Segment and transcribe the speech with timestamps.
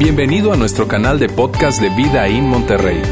[0.00, 3.02] Bienvenido a nuestro canal de podcast de Vida en Monterrey.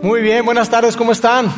[0.00, 1.52] Muy bien, buenas tardes, ¿cómo están?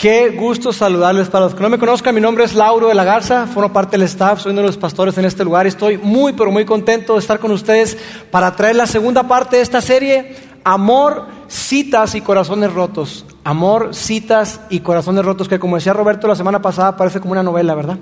[0.00, 1.28] Qué gusto saludarles.
[1.28, 3.98] Para los que no me conozcan, mi nombre es Lauro de la Garza, formo parte
[3.98, 6.64] del staff, soy uno de los pastores en este lugar y estoy muy, pero muy
[6.64, 7.98] contento de estar con ustedes
[8.30, 13.26] para traer la segunda parte de esta serie, Amor, citas y corazones rotos.
[13.44, 17.42] Amor, citas y corazones rotos, que como decía Roberto la semana pasada, parece como una
[17.42, 17.98] novela, ¿verdad?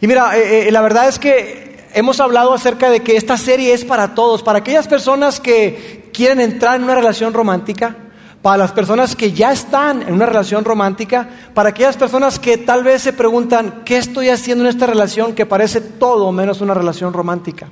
[0.00, 3.72] Y mira, eh, eh, la verdad es que hemos hablado acerca de que esta serie
[3.72, 7.96] es para todos, para aquellas personas que quieren entrar en una relación romántica,
[8.42, 12.84] para las personas que ya están en una relación romántica, para aquellas personas que tal
[12.84, 17.12] vez se preguntan, ¿qué estoy haciendo en esta relación que parece todo menos una relación
[17.12, 17.68] romántica?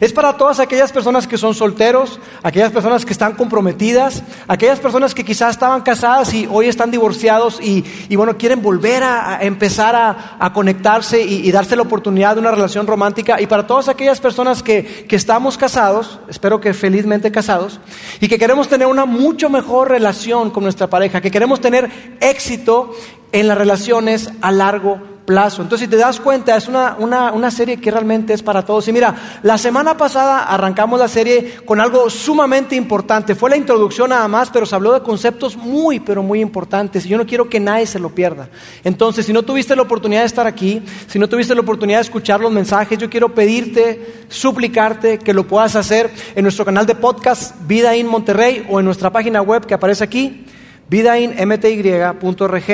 [0.00, 5.14] Es para todas aquellas personas que son solteros, aquellas personas que están comprometidas, aquellas personas
[5.14, 7.84] que quizás estaban casadas y hoy están divorciados y,
[8.16, 13.40] bueno, quieren volver a, empezar a, conectarse y, darse la oportunidad de una relación romántica.
[13.40, 17.80] Y para todas aquellas personas que, que estamos casados, espero que felizmente casados,
[18.20, 22.92] y que queremos tener una mucho mejor relación con nuestra pareja, que queremos tener éxito
[23.32, 25.62] en las relaciones a largo plazo plazo.
[25.62, 28.88] Entonces, si te das cuenta, es una, una, serie que realmente es para todos.
[28.88, 33.34] Y mira, la semana pasada arrancamos la serie con algo sumamente importante.
[33.34, 37.06] Fue la introducción nada más, pero se habló de conceptos muy, pero muy importantes.
[37.06, 38.48] Y yo no quiero que nadie se lo pierda.
[38.84, 42.02] Entonces, si no tuviste la oportunidad de estar aquí, si no tuviste la oportunidad de
[42.02, 46.94] escuchar los mensajes, yo quiero pedirte, suplicarte que lo puedas hacer en nuestro canal de
[46.94, 50.46] podcast Vida in Monterrey o en nuestra página web que aparece aquí,
[50.88, 52.64] vidainmty.org,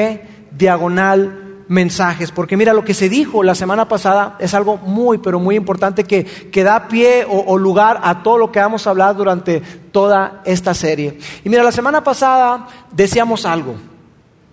[0.56, 5.38] diagonal mensajes, porque mira, lo que se dijo la semana pasada es algo muy, pero
[5.38, 9.16] muy importante que, que da pie o, lugar a todo lo que vamos a hablar
[9.16, 11.18] durante toda esta serie.
[11.44, 13.76] Y mira, la semana pasada decíamos algo.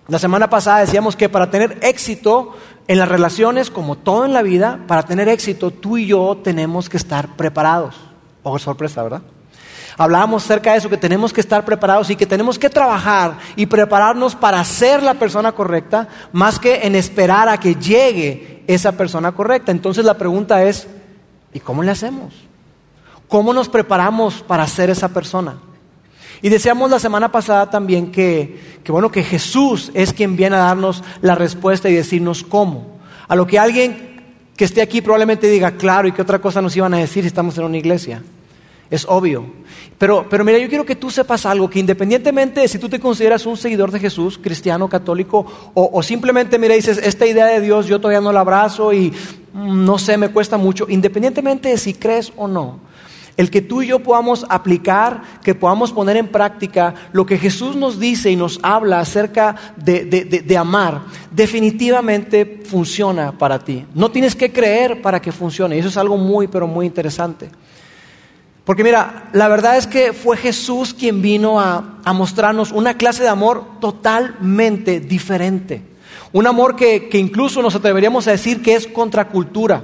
[0.07, 2.55] La semana pasada decíamos que para tener éxito
[2.87, 6.89] en las relaciones, como todo en la vida, para tener éxito, tú y yo tenemos
[6.89, 7.95] que estar preparados.
[8.43, 9.21] Ojo, sorpresa, ¿verdad?
[9.97, 13.65] Hablábamos acerca de eso, que tenemos que estar preparados y que tenemos que trabajar y
[13.65, 19.31] prepararnos para ser la persona correcta, más que en esperar a que llegue esa persona
[19.31, 19.71] correcta.
[19.71, 20.87] Entonces la pregunta es,
[21.53, 22.33] ¿y cómo le hacemos?
[23.29, 25.55] ¿Cómo nos preparamos para ser esa persona?
[26.41, 30.59] Y decíamos la semana pasada también que, que, bueno, que Jesús es quien viene a
[30.59, 32.99] darnos la respuesta y decirnos cómo.
[33.29, 34.21] A lo que alguien
[34.57, 37.27] que esté aquí probablemente diga, claro, ¿y qué otra cosa nos iban a decir si
[37.27, 38.21] estamos en una iglesia?
[38.89, 39.45] Es obvio.
[39.97, 42.99] Pero, pero mira, yo quiero que tú sepas algo, que independientemente de si tú te
[42.99, 47.87] consideras un seguidor de Jesús, cristiano, católico, o, simplemente, mira, dices, esta idea de Dios
[47.87, 49.11] yo todavía no la abrazo y
[49.53, 52.79] mm, no sé, me cuesta mucho, independientemente de si crees o no,
[53.37, 57.75] el que tú y yo podamos aplicar, que podamos poner en práctica lo que Jesús
[57.75, 63.85] nos dice y nos habla acerca de, de, amar, definitivamente funciona para ti.
[63.93, 65.75] No tienes que creer para que funcione.
[65.75, 67.49] Y eso es algo muy, pero muy interesante.
[68.65, 71.83] Porque mira, la verdad es que fue Jesús quien vino a,
[72.13, 75.83] mostrarnos una clase de amor totalmente diferente.
[76.33, 79.83] Un amor que, que incluso nos atreveríamos a decir que es contracultura.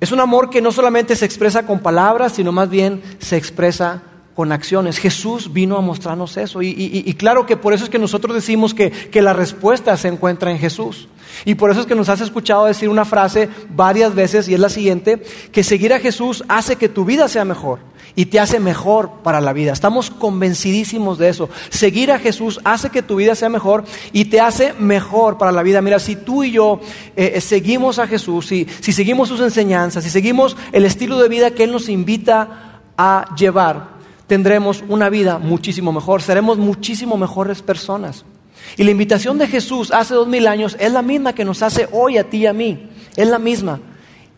[0.00, 4.02] Es un amor que no solamente se expresa con palabras, sino más bien se expresa
[4.34, 4.98] con acciones.
[4.98, 6.62] Jesús vino a mostrarnos eso.
[6.62, 10.50] Y, claro que por eso es que nosotros decimos que, que, la respuesta se encuentra
[10.50, 11.08] en Jesús.
[11.44, 14.60] Y por eso es que nos has escuchado decir una frase varias veces y es
[14.60, 17.80] la siguiente, que seguir a Jesús hace que tu vida sea mejor
[18.16, 19.72] y te hace mejor para la vida.
[19.72, 21.48] Estamos convencidísimos de eso.
[21.70, 25.62] Seguir a Jesús hace que tu vida sea mejor y te hace mejor para la
[25.62, 25.82] vida.
[25.82, 26.80] Mira, si tú y yo
[27.16, 31.50] eh, seguimos a Jesús, si, si seguimos sus enseñanzas, si seguimos el estilo de vida
[31.52, 33.93] que Él nos invita a llevar,
[34.26, 38.24] tendremos una vida muchísimo mejor, seremos muchísimo mejores personas.
[38.76, 41.88] Y la invitación de Jesús hace dos mil años es la misma que nos hace
[41.92, 43.80] hoy a ti y a mí, es la misma.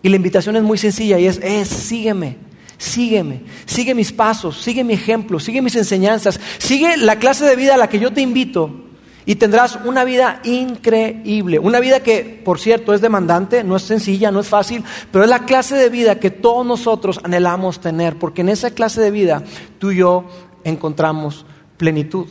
[0.02, 2.38] Y la invitación es muy sencilla y es, es sígueme,
[2.78, 7.74] sígueme, sigue mis pasos, sigue mi ejemplo, sigue mis enseñanzas, sigue la clase de vida
[7.74, 8.85] a la que yo te invito
[9.26, 11.58] y tendrás una vida increíble.
[11.58, 15.30] Una vida que, por cierto, es demandante, no es sencilla, no es fácil, pero es
[15.30, 19.42] la clase de vida que todos nosotros anhelamos tener, porque en esa clase de vida
[19.78, 20.24] tú y yo
[20.62, 21.44] encontramos
[21.76, 22.28] plenitud.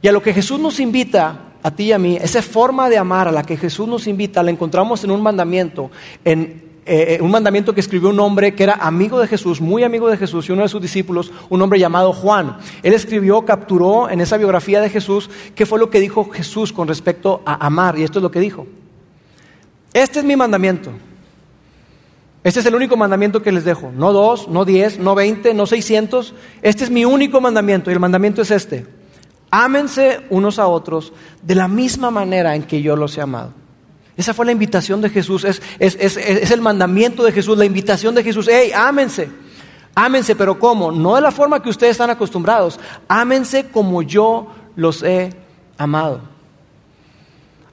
[0.00, 2.98] Y a lo que Jesús nos invita, a ti y a mí, esa forma de
[2.98, 5.90] amar a la que Jesús nos invita, la encontramos en un mandamiento,
[6.24, 10.08] en eh, un mandamiento que escribió un hombre que era amigo de Jesús, muy amigo
[10.08, 12.58] de Jesús, y uno de sus discípulos, un hombre llamado Juan.
[12.82, 16.86] Él escribió, capturó en esa biografía de Jesús qué fue lo que dijo Jesús con
[16.86, 18.66] respecto a amar, y esto es lo que dijo.
[19.94, 20.90] Este es mi mandamiento.
[22.42, 23.90] Este es el único mandamiento que les dejo.
[23.90, 26.34] No dos, no diez, no veinte, no seiscientos.
[26.60, 28.86] Este es mi único mandamiento, y el mandamiento es este.
[29.50, 33.63] ámense unos a otros de la misma manera en que yo los he amado.
[34.16, 38.22] Esa fue la invitación de Jesús, es, es el mandamiento de Jesús, la invitación de
[38.22, 38.48] Jesús.
[38.50, 39.28] ¡Hey, ámense!
[39.94, 40.90] Ámense, pero ¿cómo?
[40.90, 42.80] No de la forma que ustedes están acostumbrados.
[43.06, 45.30] Ámense como yo los he
[45.78, 46.20] amado.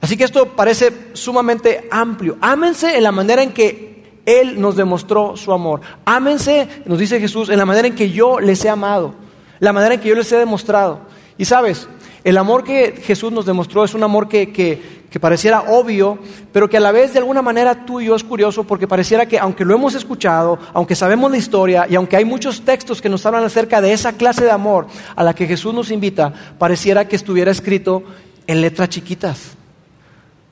[0.00, 2.36] Así que esto parece sumamente amplio.
[2.40, 5.80] Ámense en la manera en que Él nos demostró su amor.
[6.04, 9.14] Ámense, nos dice Jesús, en la manera en que yo les he amado.
[9.58, 11.00] La manera en que yo les he demostrado.
[11.38, 11.88] Y sabes,
[12.24, 16.18] el amor que Jesús nos demostró es un amor que, que, pareciera obvio,
[16.52, 19.26] pero que a la vez de alguna manera tú y yo es curioso porque pareciera
[19.26, 23.08] que aunque lo hemos escuchado, aunque sabemos la historia y aunque hay muchos textos que
[23.08, 27.08] nos hablan acerca de esa clase de amor a la que Jesús nos invita, pareciera
[27.08, 28.04] que estuviera escrito
[28.46, 29.52] en letras chiquitas.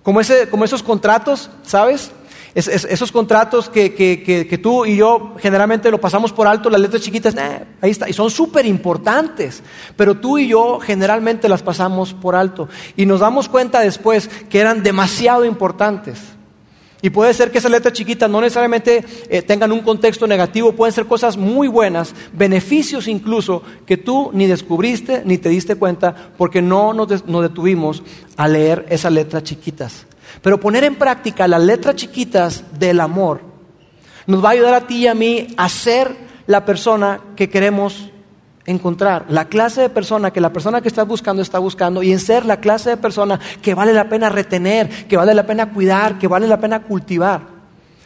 [0.03, 2.11] Como, ese, como esos contratos, ¿sabes?
[2.55, 7.35] Esos contratos que, tú y yo generalmente lo pasamos por alto, las letras chiquitas,
[7.81, 9.63] ahí está, y son súper importantes,
[9.97, 14.61] pero tú y yo generalmente las pasamos por alto y nos damos cuenta después que
[14.61, 16.19] eran demasiado importantes.
[17.03, 20.93] Y puede ser que esas letras chiquitas no necesariamente eh, tengan un contexto negativo, pueden
[20.93, 26.61] ser cosas muy buenas, beneficios incluso que tú ni descubriste ni te diste cuenta porque
[26.61, 28.03] no nos detuvimos
[28.37, 30.07] a leer esas letras chiquitas.
[30.43, 33.41] Pero poner en práctica las letras chiquitas del amor
[34.27, 36.15] nos va a ayudar a ti y a mí a ser
[36.47, 38.11] la persona que queremos
[38.67, 42.21] encontrar, la clase de persona que la persona que estás buscando está buscando y en
[42.21, 46.19] ser la clase de persona que vale la pena retener, que vale la pena cuidar,
[46.19, 47.41] que vale la pena cultivar.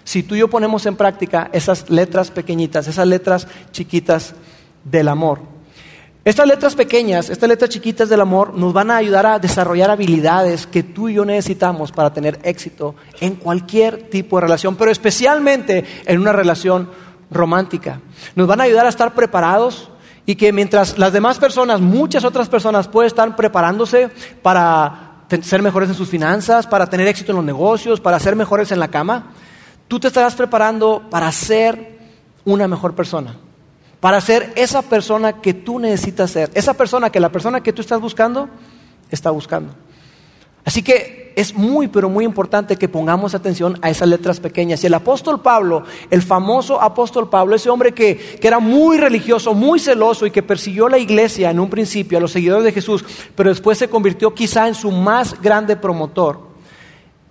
[0.05, 4.35] Si tú y yo ponemos en práctica esas letras pequeñitas, esas letras chiquitas
[4.85, 5.54] del amor.
[6.25, 10.67] Estas letras pequeñas, estas letras chiquitas del amor nos van a ayudar a desarrollar habilidades
[10.67, 15.85] que tú y yo necesitamos para tener éxito en cualquier tipo de relación, pero especialmente
[16.07, 16.89] en una relación
[17.31, 18.01] romántica.
[18.37, 19.91] Nos van a ayudar a estar preparados
[20.25, 24.09] y que mientras las demás personas, muchas otras personas pueden estar preparándose
[24.41, 28.73] para ser mejores en sus finanzas, para tener éxito en los negocios, para ser mejores
[28.73, 29.35] en la cama,
[29.89, 31.99] tú te estarás preparando para ser
[32.47, 33.37] una mejor persona
[34.05, 37.81] para ser esa persona que tú necesitas ser, esa persona que la persona que tú
[37.81, 38.51] estás buscando
[39.11, 39.73] está buscando.
[40.63, 44.85] Así que es muy, pero muy importante que pongamos atención a esas letras pequeñas.
[44.85, 49.55] Y el apóstol Pablo, el famoso apóstol Pablo, ese hombre que, que, era muy religioso,
[49.55, 53.03] muy celoso y que persiguió la iglesia en un principio, a los seguidores de Jesús,
[53.35, 56.41] pero después se convirtió quizá en su más grande promotor.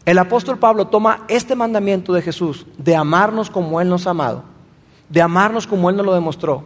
[0.05, 4.52] El apóstol Pablo toma este mandamiento de Jesús de amarnos como Él nos ha amado
[5.13, 6.63] de amarnos como Él nos lo demostró.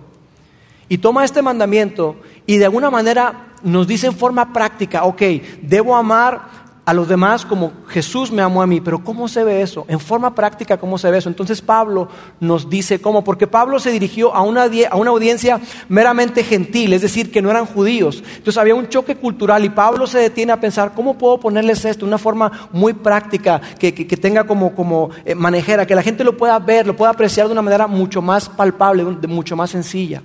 [0.87, 2.15] Y toma este mandamiento
[2.45, 5.21] y de alguna manera nos dice en forma práctica, ok,
[5.61, 8.79] debo amar a los demás como Jesús me amó a mí.
[8.79, 9.83] Pero ¿cómo se ve eso?
[9.89, 11.27] En forma práctica, ¿cómo se ve eso?
[11.27, 12.07] Entonces Pablo
[12.39, 17.01] nos dice cómo, porque Pablo se dirigió a una, a una audiencia meramente gentil, es
[17.01, 18.23] decir, que no eran judíos.
[18.37, 22.05] Entonces había un choque cultural y Pablo se detiene a pensar, ¿cómo puedo ponerles esto
[22.05, 26.23] de una forma muy práctica, que, que, tenga como, como eh, manejera, que la gente
[26.23, 30.23] lo pueda ver, lo pueda apreciar de una manera mucho más palpable, mucho más sencilla?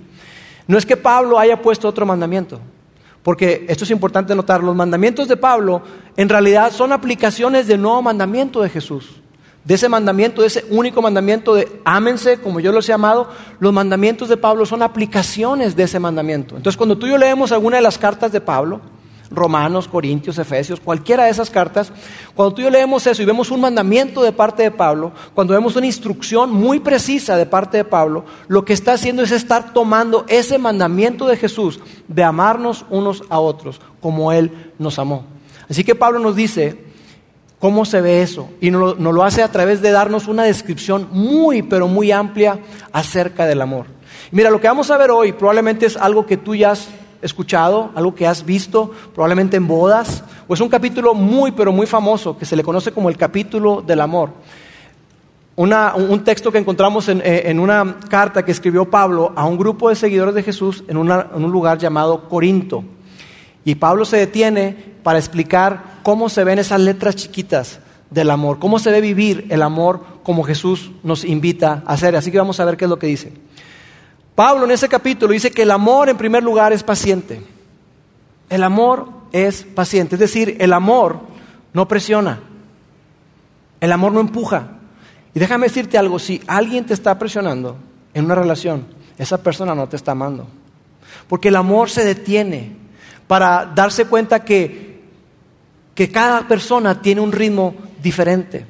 [0.65, 2.61] No es que Pablo haya puesto otro mandamiento.
[3.23, 5.81] Porque esto es importante notar, los mandamientos de Pablo
[6.17, 9.21] en realidad son aplicaciones del nuevo mandamiento de Jesús.
[9.63, 13.29] De ese mandamiento, de ese único mandamiento de ámense como yo los he amado,
[13.61, 16.57] los mandamientos de Pablo son aplicaciones de ese mandamiento.
[16.57, 18.81] Entonces cuando tú y yo leemos alguna de las cartas de Pablo,
[19.33, 21.91] Romanos, Corintios, Efesios, cualquiera de esas cartas,
[22.35, 25.53] cuando tú y yo leemos eso y vemos un mandamiento de parte de Pablo, cuando
[25.53, 29.73] vemos una instrucción muy precisa de parte de Pablo, lo que está haciendo es estar
[29.73, 35.25] tomando ese mandamiento de Jesús de amarnos unos a otros como Él nos amó.
[35.69, 36.83] Así que Pablo nos dice
[37.59, 41.63] cómo se ve eso y nos lo, hace a través de darnos una descripción muy,
[41.63, 42.59] pero muy amplia
[42.91, 43.85] acerca del amor.
[44.31, 46.89] Mira, lo que vamos a ver hoy probablemente es algo que tú ya has
[47.23, 51.87] escuchado, algo que has visto, probablemente en bodas, o es un capítulo muy, pero muy
[51.87, 54.31] famoso, que se le conoce como el capítulo del amor.
[55.55, 59.95] un texto que encontramos eh, en, una carta que escribió Pablo a un grupo de
[59.95, 62.83] seguidores de Jesús en, en un lugar llamado Corinto.
[63.65, 68.77] Y Pablo se detiene para explicar cómo se ven esas letras chiquitas del amor, cómo
[68.79, 72.15] se ve vivir el amor como Jesús nos invita a hacer.
[72.15, 73.33] Así que vamos a ver qué es lo que dice.
[74.35, 77.41] Pablo en ese capítulo dice que el amor en primer lugar es paciente.
[78.49, 81.19] El amor es paciente, es decir, el amor
[81.73, 82.39] no presiona,
[83.79, 84.67] el amor no empuja.
[85.33, 87.77] Y déjame decirte algo, si alguien te está presionando
[88.13, 88.85] en una relación,
[89.17, 90.47] esa persona no te está amando.
[91.27, 92.75] Porque el amor se detiene
[93.27, 95.01] para darse cuenta que,
[95.95, 98.67] que cada persona tiene un ritmo diferente.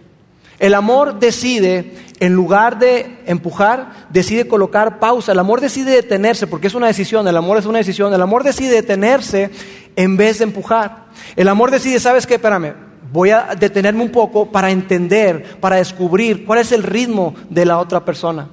[0.60, 1.94] El amor decide,
[2.24, 5.34] en lugar de empujar, decide colocar pausa.
[5.34, 8.14] El amor decide detenerse, porque es una decisión, el amor es una decisión.
[8.14, 9.52] El amor decide detenerse
[9.98, 11.08] en vez de empujar.
[11.36, 12.36] El amor decide, ¿sabes qué?
[12.36, 12.76] Espérame,
[13.12, 17.78] voy a detenerme un poco para entender, para descubrir cuál es el ritmo de la
[17.78, 18.48] otra persona.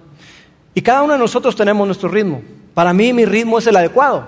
[0.74, 2.42] Y cada uno de nosotros tenemos nuestro ritmo.
[2.74, 4.26] Para mí mi ritmo es el adecuado.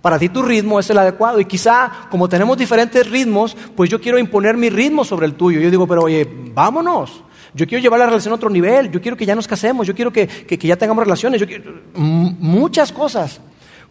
[0.00, 1.38] Para ti tu ritmo es el adecuado.
[1.38, 5.60] Y quizá como tenemos diferentes ritmos, pues yo quiero imponer mi ritmo sobre el tuyo.
[5.60, 7.24] Yo digo, pero oye, vámonos.
[7.54, 8.90] Yo quiero llevar la relación a otro nivel.
[8.90, 9.86] Yo quiero que ya nos casemos.
[9.86, 10.28] Yo quiero que,
[10.60, 11.40] ya tengamos relaciones.
[11.40, 13.40] Yo quiero, muchas cosas.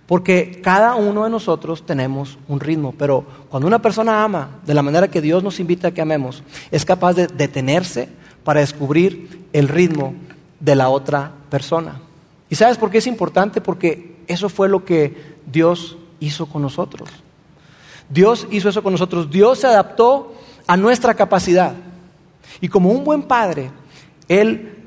[0.05, 4.81] Porque cada uno de nosotros tenemos un ritmo, pero cuando una persona ama de la
[4.81, 8.09] manera que Dios nos invita a que amemos, es capaz de detenerse
[8.43, 10.13] para descubrir el ritmo
[10.59, 12.01] de la otra persona.
[12.49, 13.61] ¿Y sabes por qué es importante?
[13.61, 17.09] Porque eso fue lo que Dios hizo con nosotros.
[18.09, 19.31] Dios hizo eso con nosotros.
[19.31, 20.33] Dios se adaptó
[20.67, 21.73] a nuestra capacidad.
[22.61, 23.71] Y como un buen padre,
[24.27, 24.83] Él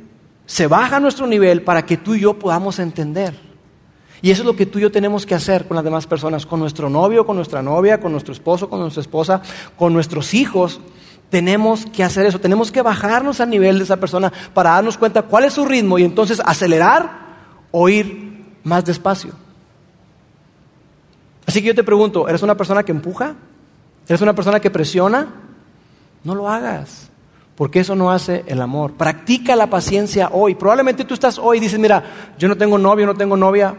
[0.46, 3.35] se baja a nuestro nivel para que tú y yo podamos entender.
[4.23, 6.46] Y eso es lo que tú y yo tenemos que hacer con las demás personas,
[6.46, 9.42] con nuestro novio, con nuestra novia, con nuestro esposo, con nuestra esposa,
[9.76, 10.80] con nuestros hijos.
[11.28, 15.23] Tenemos que hacer eso, tenemos que bajarnos al nivel de esa persona para darnos cuenta
[15.23, 17.26] cuál es su ritmo y entonces acelerar
[17.73, 19.32] o ir más despacio.
[21.46, 23.35] Así que yo te pregunto, ¿eres una persona que empuja?
[24.08, 25.28] ¿Eres una persona que presiona?
[26.25, 27.11] No lo hagas,
[27.57, 28.93] porque eso no hace el amor.
[28.93, 30.55] Practica la paciencia hoy.
[30.55, 32.05] Probablemente tú estás hoy y dices, mira,
[32.39, 33.75] yo no tengo novio, no tengo novia,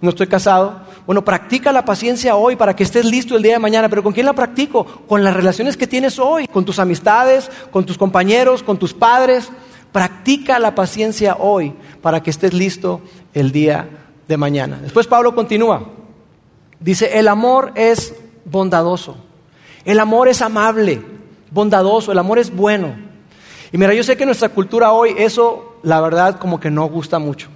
[0.00, 0.82] no estoy casado.
[1.06, 3.88] Bueno, practica la paciencia hoy para que estés listo el día de mañana.
[3.88, 4.84] Pero ¿con quién la practico?
[4.84, 9.50] Con las relaciones que tienes hoy, con tus amistades, con tus compañeros, con tus padres.
[9.92, 13.00] Practica la paciencia hoy para que estés listo
[13.32, 13.88] el día
[14.28, 14.78] de mañana.
[14.82, 15.84] Después Pablo continúa.
[16.78, 19.16] Dice, el amor es bondadoso.
[19.86, 21.00] El amor es amable,
[21.50, 23.05] bondadoso, el amor es bueno.
[23.72, 26.86] Y mira, yo sé que en nuestra cultura hoy eso, la verdad, como que no
[26.86, 27.48] gusta mucho.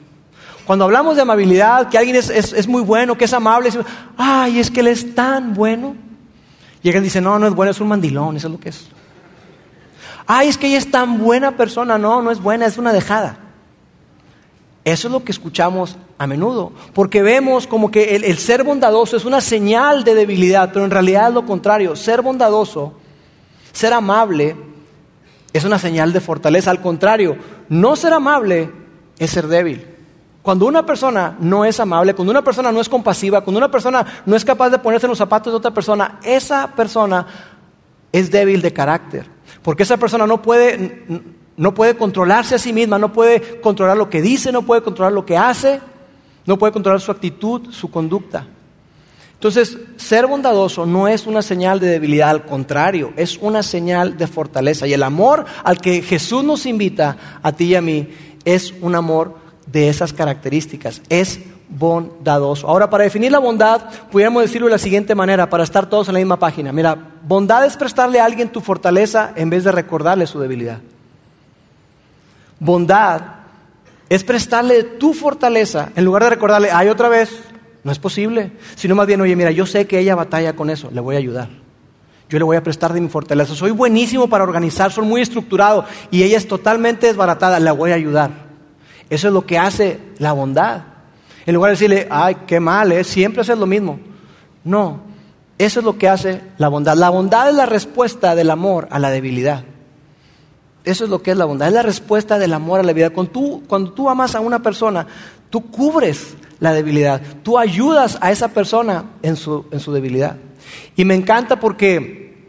[0.67, 3.71] Cuando hablamos de amabilidad, que alguien es, muy bueno, que es amable,
[4.17, 5.97] ay, es que él es tan bueno.
[6.83, 8.87] Y alguien dice, no, no es bueno, es un mandilón, eso es lo que es.
[10.27, 13.39] Ay, es que ella es tan buena persona, no, no es buena, es una dejada.
[14.85, 19.17] Eso es lo que escuchamos a menudo, porque vemos como que el, el, ser bondadoso
[19.17, 21.97] es una señal de debilidad, pero en realidad es lo contrario.
[21.97, 22.95] Ser bondadoso,
[23.73, 24.57] ser amable,
[25.53, 26.71] es una señal de fortaleza.
[26.71, 27.37] Al contrario,
[27.69, 28.71] no ser amable
[29.19, 29.87] es ser débil.
[30.43, 34.23] Cuando una persona no es amable, cuando una persona no es compasiva, cuando una persona
[34.25, 37.27] no es capaz de ponerse en los zapatos de otra persona, esa persona
[38.11, 39.27] es débil de carácter.
[39.63, 41.05] Porque esa persona no puede,
[41.57, 45.13] no puede controlarse a sí misma, no puede controlar lo que dice, no puede controlar
[45.13, 45.81] lo que hace,
[46.47, 48.47] no puede controlar su actitud, su conducta.
[49.41, 54.27] Entonces, ser bondadoso no es una señal de debilidad, al contrario, es una señal de
[54.27, 54.87] fortaleza.
[54.87, 58.07] Y el amor al que Jesús nos invita a ti y a mí
[58.45, 61.01] es un amor de esas características.
[61.09, 62.69] Es bondadoso.
[62.69, 63.81] Ahora, para definir la bondad,
[64.11, 66.71] pudiéramos decirlo de la siguiente manera, para estar todos en la misma página.
[66.71, 70.81] Mira, bondad es prestarle a alguien tu fortaleza en vez de recordarle su debilidad.
[72.59, 73.23] Bondad
[74.11, 77.31] es prestarle tu fortaleza en lugar de recordarle, ay, otra vez,
[77.85, 78.53] no es posible.
[78.77, 81.19] Sino más bien, oye, mira, yo sé que ella batalla con eso, le voy a
[81.19, 81.49] ayudar.
[82.29, 83.55] Yo le voy a prestar de mi fortaleza.
[83.55, 87.95] Soy buenísimo para organizar, soy muy estructurado y ella es totalmente desbaratada, le voy a
[87.95, 88.31] ayudar.
[89.09, 90.83] Eso es lo que hace la bondad.
[91.45, 93.03] En lugar de decirle, ay, qué mal, ¿eh?
[93.03, 93.99] siempre haces lo mismo.
[94.63, 95.01] No,
[95.59, 96.97] eso es lo que hace la bondad.
[96.97, 99.65] La bondad es la respuesta del amor a la debilidad.
[100.85, 103.11] Eso es lo que es la bondad, es la respuesta del amor a la.
[103.11, 105.07] Cuando tú, cuando tú amas a una persona,
[105.51, 110.37] tú cubres la debilidad, tú ayudas a esa persona en su, en su debilidad.
[110.95, 112.49] Y me encanta porque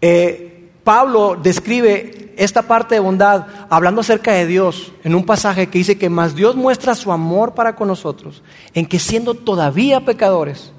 [0.00, 5.78] eh, Pablo describe esta parte de bondad, hablando acerca de Dios, en un pasaje que
[5.78, 8.42] dice que más Dios muestra su amor para con nosotros,
[8.74, 10.72] en que siendo todavía pecadores,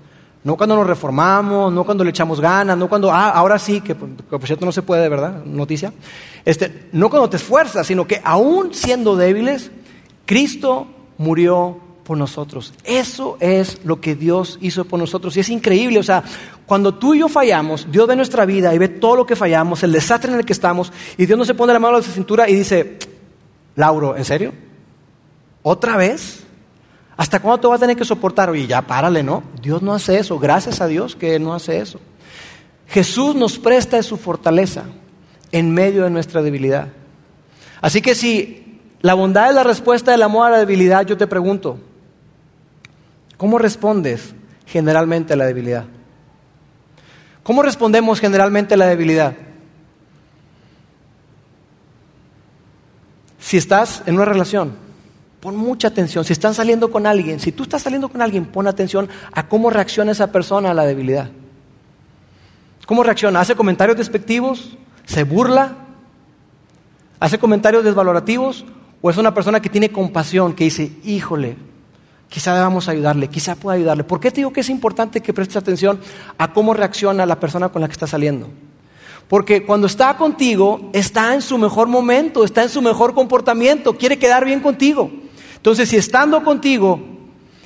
[0.44, 3.94] no cuando nos reformamos, no cuando le echamos ganas, no cuando, ah, ahora sí, que,
[3.94, 5.44] por cierto no se puede, ¿verdad?
[5.44, 5.92] Noticia.
[6.46, 9.70] Este, no cuando te esfuerzas, sino que aún siendo débiles,
[10.26, 10.88] Cristo
[11.18, 12.74] murió por nosotros.
[12.86, 15.38] Eso es lo que Dios hizo por nosotros.
[15.38, 16.24] Y es increíble, o sea,
[16.66, 19.84] cuando tú y yo fallamos, Dios ve nuestra vida y ve todo lo que fallamos,
[19.84, 22.04] el desastre en el que estamos, y Dios no se pone la mano a la
[22.04, 22.98] cintura y dice,
[23.76, 24.54] Lauro, ¿en serio?
[25.62, 26.40] ¿Otra vez?
[27.16, 28.50] ¿Hasta cuándo te vas a tener que soportar?
[28.50, 29.44] Oye, ya párale, ¿no?
[29.62, 30.40] Dios no hace eso.
[30.40, 32.00] Gracias a Dios que no hace eso.
[32.88, 34.86] Jesús nos presta su fortaleza
[35.52, 36.88] en medio de nuestra debilidad.
[37.82, 41.28] Así que si la bondad es la respuesta del amor a la debilidad, yo te
[41.28, 41.78] pregunto,
[43.40, 45.86] ¿Cómo respondes generalmente a la debilidad?
[47.42, 49.34] ¿Cómo respondemos generalmente a la debilidad?
[53.40, 54.74] Si estás en una relación,
[55.40, 56.26] pon mucha atención.
[56.26, 59.70] Si estás saliendo con alguien, si tú estás saliendo con alguien, pon atención a cómo
[59.70, 61.30] reacciona esa persona a la debilidad.
[62.86, 63.40] ¿Cómo reacciona?
[63.40, 64.76] ¿Hace comentarios despectivos?
[65.06, 65.78] ¿Se burla?
[67.22, 68.66] ¿Hace comentarios desvalorativos?
[69.02, 71.69] ¿O es una persona que tiene compasión, que dice, híjole,
[72.30, 74.04] quizá debamos ayudarle, quizá pueda ayudarle?
[74.04, 76.00] ¿Por qué te digo que es importante que prestes atención
[76.38, 78.50] a cómo reacciona la persona con la que está saliendo?
[79.28, 84.18] Porque cuando está contigo, está en su mejor momento, está en su mejor comportamiento, quiere
[84.18, 85.12] quedar bien contigo.
[85.56, 87.00] Entonces, si estando contigo,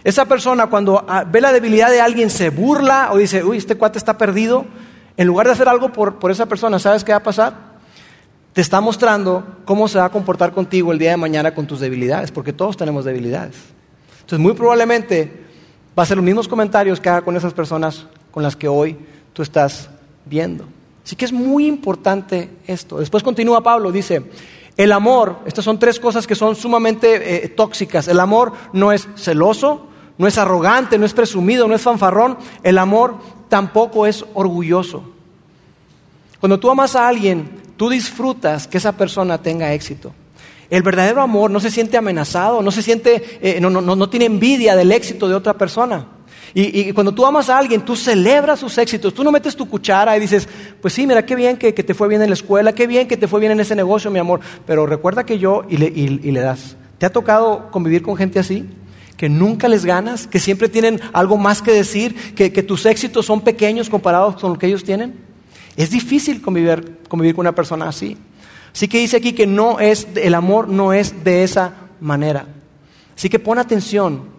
[0.04, 3.76] esa persona cuando ah, ve la debilidad de alguien se burla o dice, uy, este
[3.76, 4.66] cuate está perdido,
[5.16, 7.74] en lugar de hacer algo por, por esa persona, ¿sabes qué va a pasar?
[8.52, 11.80] Te está mostrando cómo se va a comportar contigo el día de mañana con tus
[11.80, 13.56] debilidades, porque todos tenemos debilidades.
[14.24, 15.32] Entonces, muy probablemente
[15.98, 18.98] va a ser los mismos comentarios que haga con esas personas con las que hoy
[19.34, 19.90] tú estás
[20.26, 20.66] viendo.
[21.06, 23.00] Así que es muy importante esto.
[23.00, 24.24] Después continúa Pablo, dice,
[24.78, 28.08] el amor, estas son tres cosas que son sumamente eh, tóxicas.
[28.08, 29.88] El amor no es celoso,
[30.18, 32.38] no es arrogante, no es presumido, no es fanfarrón.
[32.64, 33.18] El amor
[33.50, 35.04] tampoco es orgulloso.
[36.40, 40.14] Cuando tú amas a alguien, tú disfrutas que esa persona tenga éxito.
[40.70, 44.26] El verdadero amor no se siente amenazado, no se siente, eh, no, no, no tiene
[44.26, 46.08] envidia del éxito de otra persona.
[46.56, 49.14] Y, cuando tú amas a alguien, tú celebras sus éxitos.
[49.14, 50.48] Tú no metes tu cuchara y dices,
[50.82, 53.18] pues sí, mira, qué bien que, te fue bien en la escuela, qué bien que
[53.18, 54.40] te fue bien en ese negocio, mi amor.
[54.68, 56.78] Pero recuerda que yo y le, le das.
[57.00, 58.70] ¿Te ha tocado convivir con gente así?
[59.18, 63.42] Que nunca les ganas, que siempre tienen algo más que decir, que, tus éxitos son
[63.42, 65.16] pequeños comparados con lo que ellos tienen.
[65.76, 68.16] Es difícil convivir, convivir con una persona así.
[68.74, 72.48] Así que dice aquí que no es, el amor no es de esa manera.
[73.16, 74.34] Así que pon atención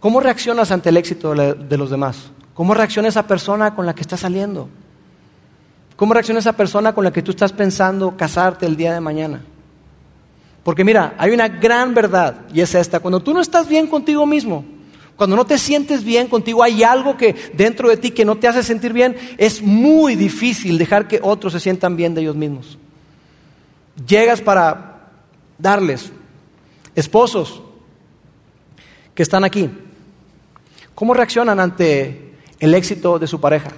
[0.00, 2.30] ¿Cómo reaccionas ante el éxito de los demás?
[2.54, 4.68] ¿Cómo reacciona esa persona con la que estás saliendo?
[5.94, 9.42] ¿Cómo reacciona esa persona con la que tú estás pensando casarte el día de mañana?
[10.64, 13.00] Porque mira, hay una gran verdad y es esta.
[13.00, 14.64] Cuando tú no estás bien contigo mismo,
[15.16, 18.48] cuando no te sientes bien contigo, hay algo que dentro de ti que no te
[18.48, 22.78] hace sentir bien, es muy difícil dejar que otros se sientan bien de ellos mismos.
[24.06, 25.10] Llegas para
[25.58, 26.12] darles,
[26.94, 27.62] esposos
[29.14, 29.70] que están aquí,
[31.00, 33.70] ¿Cómo reaccionan ante el éxito de su pareja?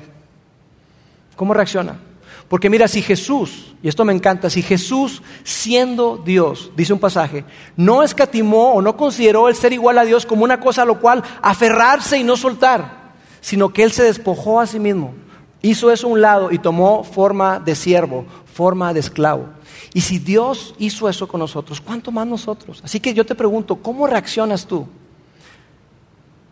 [1.37, 2.01] ¿Cómo reaccionan?
[2.49, 7.45] Porque mira, si Jesús, y esto me encanta, si Jesús siendo Dios, dice un pasaje,
[7.77, 10.99] no escatimó o no consideró el ser igual a Dios como una cosa a lo
[10.99, 15.15] cual aferrarse y no soltar, sino que Él se despojó a sí mismo,
[15.63, 19.49] hizo eso a un lado y tomó forma de siervo, forma de esclavo.
[19.95, 22.81] Y si Dios hizo eso con nosotros, ¿cuánto más nosotros?
[22.85, 24.87] Así que yo te pregunto, ¿cómo reaccionas tú?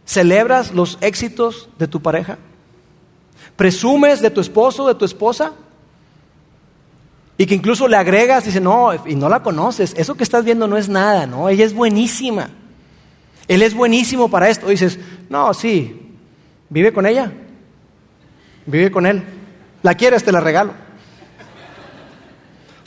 [0.04, 2.38] ¿Celebras los éxitos de tu pareja?
[3.56, 5.52] ¿Presumes de tu esposo, de tu esposa?
[7.38, 10.66] Y que incluso le agregas, dice, no, y no la conoces, eso que estás viendo
[10.66, 11.48] no es nada, ¿no?
[11.48, 12.50] Ella es buenísima.
[13.48, 14.68] Él es buenísimo para esto.
[14.68, 16.14] dices, no, sí,
[16.68, 17.32] vive con ella,
[18.66, 19.22] vive con él.
[19.82, 20.74] La quieres, te la regalo.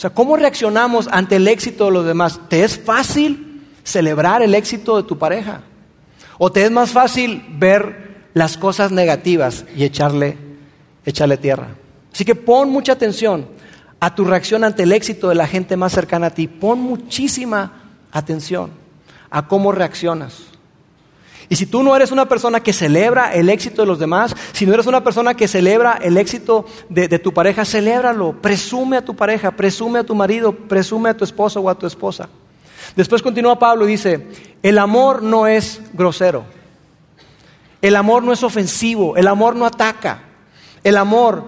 [0.03, 2.41] Sea, ¿cómo reaccionamos ante el éxito de los demás?
[2.49, 5.61] ¿Te es fácil celebrar el éxito de tu pareja?
[6.37, 10.37] ¿O te es más fácil ver las cosas negativas y echarle,
[11.05, 11.69] echarle tierra?
[12.11, 13.47] Así que pon mucha atención
[14.01, 16.49] a tu reacción ante el éxito de la gente más cercana a ti.
[16.49, 18.71] Pon muchísima atención
[19.29, 20.52] a cómo reaccionas.
[21.53, 24.65] Y si tú no eres una persona que celebra el éxito de los demás, si
[24.65, 28.41] no eres una persona que celebra el éxito de, tu pareja, celébralo.
[28.41, 31.85] Presume a tu pareja, presume a tu marido, presume a tu esposo o a tu
[31.85, 32.27] esposa.
[32.95, 34.29] Después continúa Pablo y dice,
[34.63, 36.43] el amor no es grosero,
[37.83, 40.23] el amor no es ofensivo, el amor no ataca,
[40.83, 41.43] el amor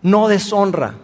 [0.00, 0.94] no deshonra.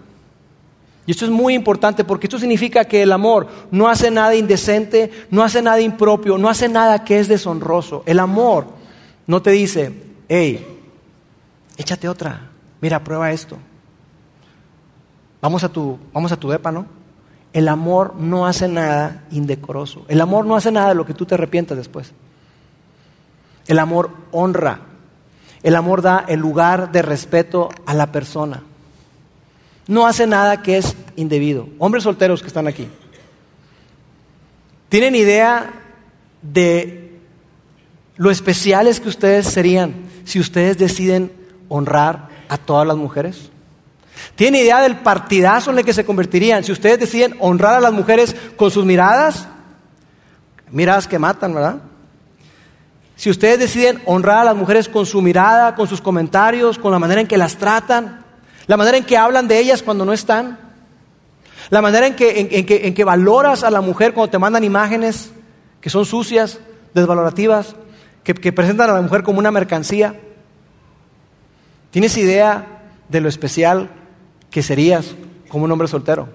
[1.09, 5.11] Y esto es muy importante porque esto significa que el amor no hace nada indecente,
[5.31, 8.03] no hace nada impropio, no hace nada que es deshonroso.
[8.05, 8.67] El amor
[9.27, 9.91] no te dice,
[10.29, 10.67] hey,
[11.79, 12.51] échate otra,
[12.83, 13.57] mira, prueba esto.
[15.41, 16.85] Vamos a tu, vamos a tu depa, ¿no?
[17.55, 20.05] El amor no hace nada indecoroso.
[20.09, 22.13] El amor no hace nada de lo que tú te arrepientas después.
[23.67, 24.81] El amor honra.
[25.63, 28.63] El amor da el lugar de respeto a la persona.
[29.89, 31.69] No hace nada que es indebido.
[31.79, 32.87] Hombres solteros que están aquí.
[34.89, 35.73] ¿Tienen idea
[36.43, 37.19] de
[38.17, 41.33] lo especiales que ustedes serían si ustedes deciden
[41.69, 43.51] honrar a todas las mujeres?
[44.35, 47.93] ¿Tiene idea del partidazo en el que se convertirían si ustedes deciden honrar a las
[47.93, 49.49] mujeres con sus miradas?
[50.71, 51.77] Miradas que matan, ¿verdad?
[53.17, 56.99] Si ustedes deciden honrar a las mujeres con su mirada, con sus comentarios, con la
[56.99, 58.28] manera en que las tratan,
[58.69, 60.59] la manera en que hablan de ellas cuando no están,
[61.71, 65.33] la manera en que, valoras a la mujer cuando te mandan imágenes
[65.81, 66.61] que son sucias,
[66.95, 67.75] desvalorativas,
[68.23, 70.15] que, que presentan a la mujer como una mercancía.
[71.91, 72.79] ¿Tienes idea
[73.09, 73.91] de lo especial
[74.51, 75.15] que serías
[75.49, 76.29] como un hombre soltero.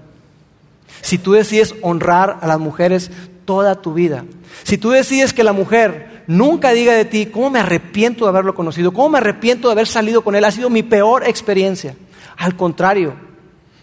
[1.02, 3.12] Si tú decides honrar a las mujeres
[3.46, 4.26] toda tu vida,
[4.64, 8.56] si tú decides que la mujer nunca diga de ti, ¿cómo me arrepiento de haberlo
[8.56, 8.94] conocido?
[8.94, 10.46] ¿Cómo me arrepiento de haber salido con él?
[10.46, 11.96] Ha sido mi peor experiencia.
[12.38, 13.14] Al contrario,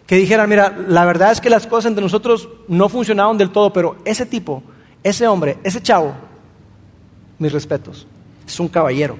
[0.06, 3.72] que dijeran, mira, la verdad es que las cosas entre nosotros no funcionaron del todo,
[3.72, 4.62] pero ese tipo,
[5.02, 6.14] ese hombre, ese chavo,
[7.38, 8.06] mis respetos,
[8.46, 9.16] es un caballero.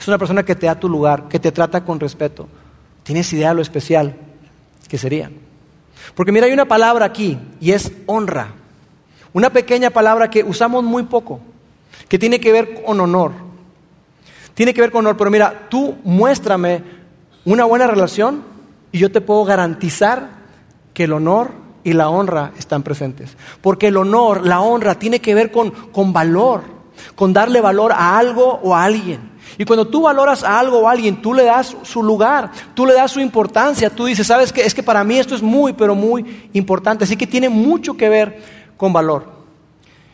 [0.00, 2.48] Es una persona que te da tu lugar, que te trata con respeto.
[3.02, 4.16] ¿Tienes idea de lo especial
[4.88, 5.30] que sería?
[6.14, 8.48] Porque mira, hay una palabra aquí y es honra.
[9.32, 11.40] Una pequeña palabra que usamos muy poco,
[12.08, 13.32] que tiene que ver con honor.
[14.54, 16.82] Tiene que ver con honor, pero mira, tú muéstrame
[17.46, 18.42] una buena relación
[18.92, 20.30] y yo te puedo garantizar
[20.92, 21.52] que el honor
[21.84, 23.36] y la honra están presentes.
[23.62, 26.62] Porque el honor, la honra, tiene que ver con, con valor,
[27.14, 29.36] con darle valor a algo o a alguien.
[29.58, 32.84] Y cuando tú valoras a algo o a alguien, tú le das su lugar, tú
[32.84, 35.72] le das su importancia, tú dices, sabes que es que para mí esto es muy,
[35.72, 38.42] pero muy importante, así que tiene mucho que ver
[38.76, 39.36] con valor.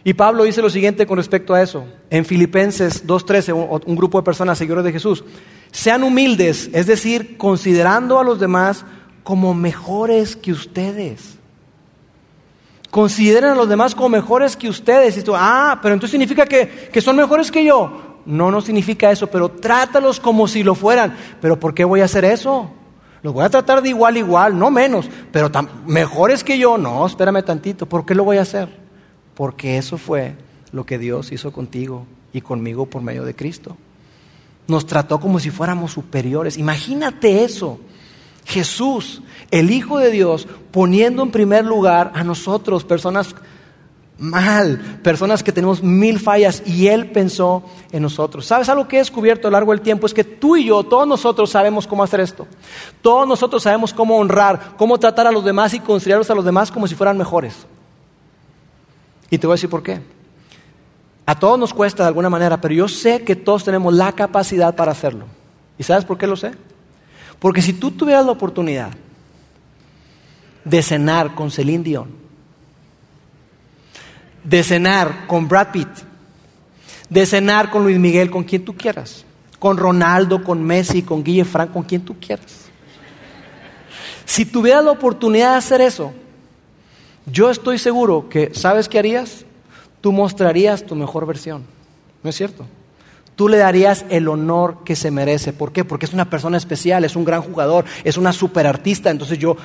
[0.04, 4.24] Y Pablo dice lo siguiente con respecto a eso, en Filipenses 2.13, un grupo de
[4.24, 5.24] personas seguidores de Jesús,
[5.72, 8.84] sean humildes, es decir, considerando a los demás
[9.24, 11.38] como mejores que ustedes.
[12.90, 15.16] Consideren a los demás como mejores que ustedes.
[15.16, 18.20] Y tú, ah, pero entonces significa que, que son mejores que yo.
[18.26, 21.16] No, no significa eso, pero trátalos como si lo fueran.
[21.40, 22.70] ¿Pero por qué voy a hacer eso?
[23.22, 25.50] Los voy a tratar de igual, igual, no menos, pero
[25.86, 26.76] mejores que yo.
[26.76, 28.68] No, espérame tantito, ¿por qué lo voy a hacer?
[29.34, 30.34] Porque eso fue
[30.72, 33.76] lo que Dios hizo contigo y conmigo por medio de Cristo.
[34.66, 36.56] Nos trató como si fuéramos superiores.
[36.56, 37.80] Imagínate eso.
[38.44, 43.34] Jesús, el Hijo de Dios, poniendo en primer lugar a nosotros, personas
[44.18, 48.46] mal, personas que tenemos mil fallas y Él pensó en nosotros.
[48.46, 50.06] ¿Sabes algo que he descubierto a lo largo del tiempo?
[50.06, 52.46] Es que tú y yo, todos nosotros sabemos cómo hacer esto.
[53.00, 56.70] Todos nosotros sabemos cómo honrar, cómo tratar a los demás y considerarlos a los demás
[56.70, 57.66] como si fueran mejores.
[59.28, 60.00] Y te voy a decir por qué.
[61.24, 64.74] A todos nos cuesta de alguna manera, pero yo sé que todos tenemos la capacidad
[64.74, 65.26] para hacerlo.
[65.78, 66.52] ¿Y sabes por qué lo sé?
[67.38, 68.90] Porque si tú tuvieras la oportunidad
[70.64, 72.08] de cenar con Celine Dion,
[74.44, 75.88] de cenar con Brad Pitt,
[77.08, 79.24] de cenar con Luis Miguel, con quien tú quieras,
[79.58, 82.66] con Ronaldo, con Messi, con Guille Frank, con quien tú quieras.
[84.24, 86.12] Si tuvieras la oportunidad de hacer eso,
[87.26, 89.44] yo estoy seguro que, ¿sabes qué harías?
[90.02, 91.64] Tú mostrarías tu mejor versión.
[92.22, 92.66] ¿No es cierto?
[93.34, 95.54] Tú le darías el honor que se merece.
[95.54, 95.84] ¿Por qué?
[95.84, 99.10] Porque es una persona especial, es un gran jugador, es una superartista.
[99.10, 99.56] Entonces yo,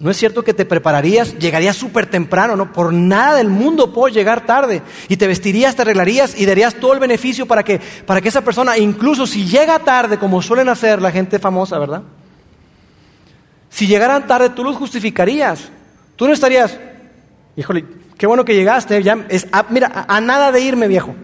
[0.00, 2.72] no es cierto que te prepararías, llegarías súper temprano, ¿no?
[2.72, 4.82] Por nada del mundo puedo llegar tarde.
[5.08, 8.42] Y te vestirías, te arreglarías y darías todo el beneficio para que, para que esa
[8.42, 12.02] persona, incluso si llega tarde, como suelen hacer la gente famosa, ¿verdad?
[13.70, 15.68] Si llegaran tarde, tú los justificarías.
[16.16, 16.78] Tú no estarías,
[17.58, 17.84] híjole,
[18.16, 21.14] qué bueno que llegaste, ya es, mira, a nada de irme, viejo.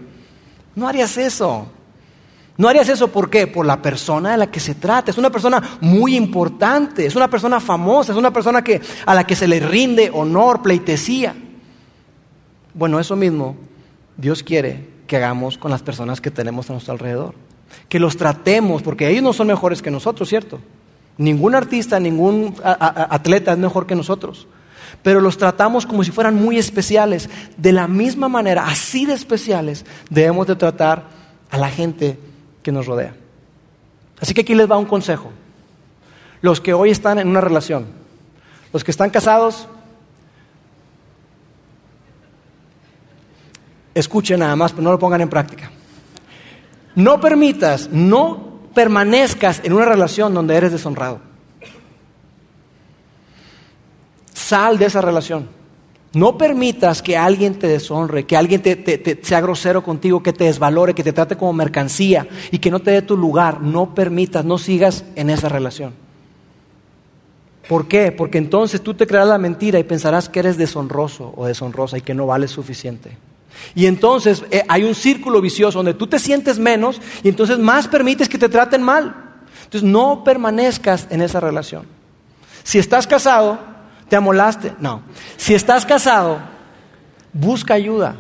[0.75, 1.69] No harías eso.
[2.57, 3.47] No harías eso ¿por qué?
[3.47, 5.13] Por la persona de la que se trata.
[5.13, 9.25] Es una persona muy importante, es una persona famosa, es una persona que, a la
[9.25, 11.37] que se le rinde honor, pleitesía.
[12.75, 13.57] Bueno, eso mismo
[14.17, 17.35] Dios quiere que hagamos con las personas que tenemos a nuestro alrededor.
[17.89, 20.61] Que los tratemos, porque ellos no son mejores que nosotros, ¿cierto?
[21.17, 24.49] Ningún artista, ningún atleta es mejor que nosotros.
[25.05, 27.29] Pero los tratamos como si fueran muy especiales.
[27.59, 31.05] De la misma manera, así de especiales, debemos de tratar
[31.51, 32.19] a la gente
[32.63, 33.15] que nos rodea.
[34.19, 35.31] Así que aquí les va un consejo.
[36.41, 37.87] Los que hoy están en una relación,
[38.73, 39.69] los que están casados,
[43.95, 45.71] escuchen nada más, pero no lo pongan en práctica.
[46.95, 51.34] No permitas, no permanezcas en una relación donde eres deshonrado.
[54.45, 55.49] Sal de esa relación.
[56.13, 60.95] No permitas que alguien te deshonre, que alguien te, sea grosero contigo, que te desvalore,
[60.95, 63.63] que te trate como mercancía y que no te dé tu lugar.
[63.63, 65.95] No permitas, no sigas en esa relación.
[67.71, 68.13] ¿Por qué?
[68.13, 72.03] Porque entonces tú te crearás la mentira y pensarás que eres deshonroso o deshonrosa y
[72.03, 73.17] que no vales suficiente.
[73.75, 77.89] Y entonces eh, hay un círculo vicioso donde tú te sientes menos y entonces más
[77.89, 79.15] permites que te traten mal.
[79.65, 81.87] Entonces no permanezcas en esa relación.
[82.63, 83.74] Si estás casado,
[84.09, 84.75] ¿Te amolaste?
[84.81, 85.03] No.
[85.37, 86.39] Si estás casado,
[87.33, 88.17] busca ayuda.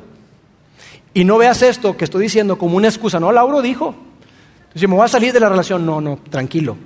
[1.12, 3.20] Y no veas esto que estoy diciendo como una excusa.
[3.20, 3.94] No, Lauro dijo.
[4.74, 6.76] Si me voy a salir de la relación, no, no, tranquilo.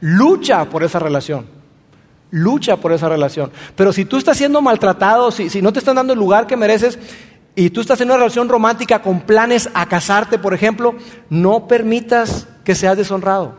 [0.00, 1.46] Lucha por esa relación.
[2.30, 3.52] Lucha por esa relación.
[3.76, 6.56] Pero si tú estás siendo maltratado, si, si no te están dando el lugar que
[6.56, 6.98] mereces
[7.54, 10.96] y tú estás en una relación romántica con planes a casarte, por ejemplo,
[11.30, 13.54] no permitas que seas deshonrado.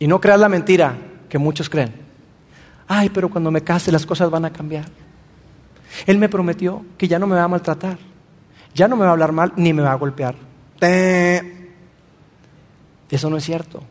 [0.00, 0.96] Y no creas la mentira
[1.28, 2.01] que muchos creen.
[2.94, 4.84] Ay, pero cuando me case las cosas van a cambiar.
[6.04, 7.96] Él me prometió que ya no me va a maltratar,
[8.74, 10.34] ya no me va a hablar mal ni me va a golpear.
[13.08, 13.82] Eso no es cierto.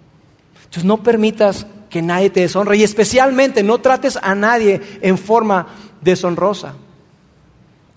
[0.65, 5.65] Entonces no permitas que nadie te deshonre y especialmente no trates a nadie en forma
[5.99, 6.75] deshonrosa.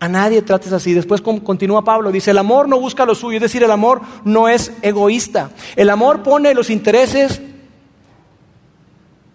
[0.00, 0.94] A nadie trates así.
[0.94, 4.48] Después continúa Pablo, dice, el amor no busca lo suyo, es decir, el amor no
[4.48, 5.50] es egoísta.
[5.76, 7.42] El amor pone los intereses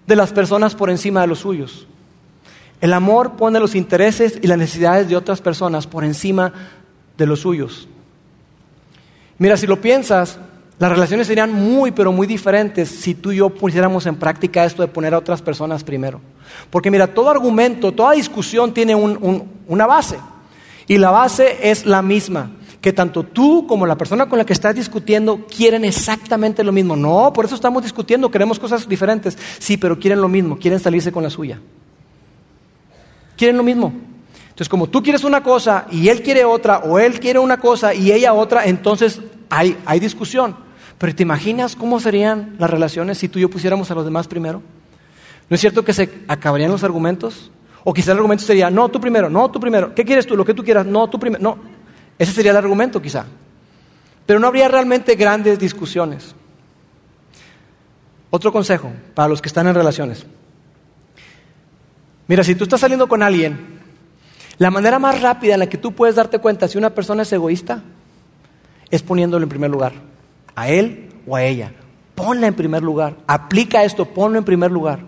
[0.10, 1.88] de las personas por encima de los suyos.
[2.82, 6.52] El amor pone los intereses y las necesidades de otras personas por encima
[7.15, 7.88] de los suyos.
[9.38, 10.39] Mira, si lo piensas,
[10.80, 14.82] las relaciones serían muy, pero muy diferentes si tú y yo pusiéramos en práctica esto
[14.82, 16.19] de poner a otras personas primero.
[16.72, 20.17] Porque mira, todo argumento, toda discusión tiene una base.
[20.88, 22.50] Y la base es la misma
[22.82, 26.96] que tanto tú como la persona con la que estás discutiendo quieren exactamente lo mismo.
[26.96, 29.38] No, por eso estamos discutiendo, queremos cosas diferentes.
[29.60, 31.60] Sí, pero quieren lo mismo, quieren salirse con la suya.
[33.36, 33.94] Quieren lo mismo.
[34.60, 37.94] Entonces, como tú quieres una cosa y él quiere otra, o él quiere una cosa
[37.94, 40.56] y ella otra, entonces hay, discusión.
[40.98, 44.28] Pero ¿te imaginas cómo serían las relaciones si tú y yo pusiéramos a los demás
[44.28, 44.62] primero?
[45.50, 47.52] ¿No es cierto que se acabarían los argumentos?
[47.84, 49.96] O quizá el argumento sería, no, tú primero, no, tú primero.
[49.96, 50.36] ¿Qué quieres tú?
[50.36, 51.42] Lo que tú quieras, no, tú primero.
[51.42, 51.58] No,
[52.19, 53.25] ese sería el argumento quizá.
[54.25, 56.36] Pero no habría realmente grandes discusiones.
[58.29, 60.25] Otro consejo para los que están en relaciones.
[62.27, 63.79] Mira, si tú estás saliendo con alguien,
[64.60, 67.34] la manera más rápida en la que tú puedes darte cuenta si una persona es
[67.34, 67.82] egoísta
[68.91, 69.93] es poniéndolo en primer lugar,
[70.55, 71.71] a él o a ella.
[72.15, 74.99] Ponla en primer lugar, aplica esto, ponlo en primer lugar.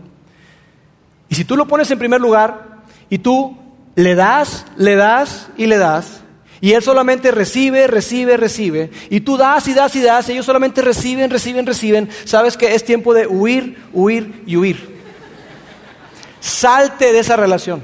[1.29, 3.57] Y si tú lo pones en primer lugar y tú
[3.95, 6.20] le das, le das y le das,
[6.61, 8.91] y él solamente recibe, recibe, recibe.
[9.09, 10.29] Y tú das y das y das.
[10.29, 12.07] Y ellos solamente reciben, reciben, reciben.
[12.23, 15.01] Sabes que es tiempo de huir, huir y huir.
[16.39, 17.81] Salte de esa relación.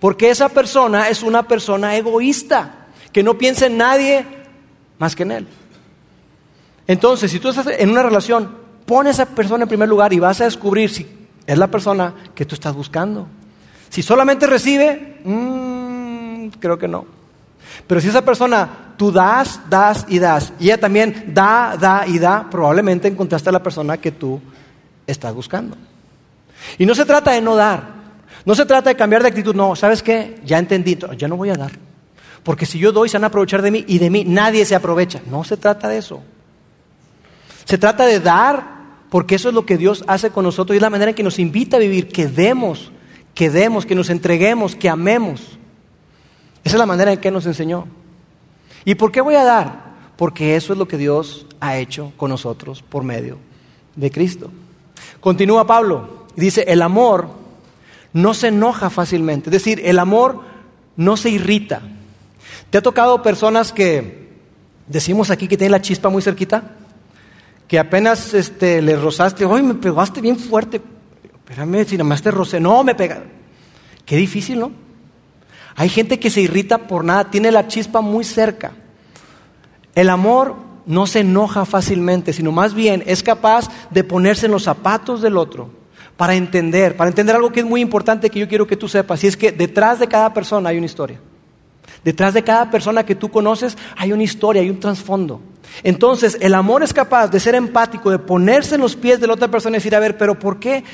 [0.00, 2.86] Porque esa persona es una persona egoísta.
[3.12, 4.24] Que no piensa en nadie
[4.98, 5.46] más que en él.
[6.86, 10.18] Entonces, si tú estás en una relación, pon a esa persona en primer lugar y
[10.18, 11.06] vas a descubrir si
[11.46, 13.28] es la persona que tú estás buscando.
[13.90, 17.21] Si solamente recibe, mmm, creo que no.
[17.86, 22.18] Pero si esa persona tú das, das y das, y ella también da, da y
[22.18, 24.40] da, probablemente encontraste a la persona que tú
[25.06, 25.76] estás buscando.
[26.78, 27.82] Y no se trata de no dar,
[28.44, 30.40] no se trata de cambiar de actitud, no, ¿sabes qué?
[30.44, 31.72] Ya entendí, ya no voy a dar.
[32.42, 34.74] Porque si yo doy, se van a aprovechar de mí y de mí nadie se
[34.74, 35.20] aprovecha.
[35.30, 36.22] No se trata de eso.
[37.64, 40.82] Se trata de dar, porque eso es lo que Dios hace con nosotros y es
[40.82, 42.90] la manera en que nos invita a vivir, que demos,
[43.34, 45.58] que demos, que nos entreguemos, que amemos.
[46.64, 47.86] Esa es la manera en que nos enseñó.
[48.84, 49.92] ¿Y por qué voy a dar?
[50.16, 53.38] Porque eso es lo que Dios ha hecho con nosotros por medio
[53.96, 54.50] de Cristo.
[55.20, 57.28] Continúa Pablo dice, el amor
[58.12, 60.40] no se enoja fácilmente, es decir, el amor
[60.96, 61.80] no se irrita.
[62.70, 64.30] ¿Te ha tocado personas que
[64.86, 66.62] decimos aquí que tienen la chispa muy cerquita?
[67.68, 70.80] Que apenas este, le rozaste, hoy me pegaste bien fuerte.
[71.24, 73.22] Espérame, si nada más te rocé, no, me pega.
[74.04, 74.72] Qué difícil, ¿no?
[75.74, 78.72] Hay gente que se irrita por nada, tiene la chispa muy cerca.
[79.94, 80.56] El amor
[80.86, 85.36] no se enoja fácilmente, sino más bien es capaz de ponerse en los zapatos del
[85.36, 85.70] otro
[86.16, 89.22] para entender, para entender algo que es muy importante que yo quiero que tú sepas,
[89.24, 91.20] y es que detrás de cada persona hay una historia.
[92.04, 95.40] Detrás de cada persona que tú conoces hay una historia, hay un trasfondo.
[95.82, 99.34] Entonces, el amor es capaz de ser empático, de ponerse en los pies de la
[99.34, 100.84] otra persona y decir, a ver, pero ¿por qué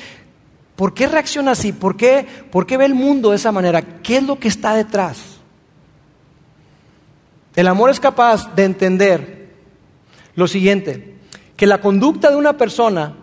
[0.79, 1.73] ¿Por qué reacciona así?
[1.73, 3.81] ¿Por qué, ¿Por qué ve el mundo de esa manera?
[3.81, 5.19] ¿Qué es lo que está detrás?
[7.53, 9.57] El amor es capaz de entender
[10.35, 11.17] lo siguiente,
[11.57, 13.13] que la conducta de una persona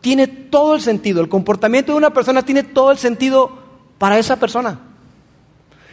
[0.00, 3.58] tiene todo el sentido, el comportamiento de una persona tiene todo el sentido
[3.98, 4.78] para esa persona.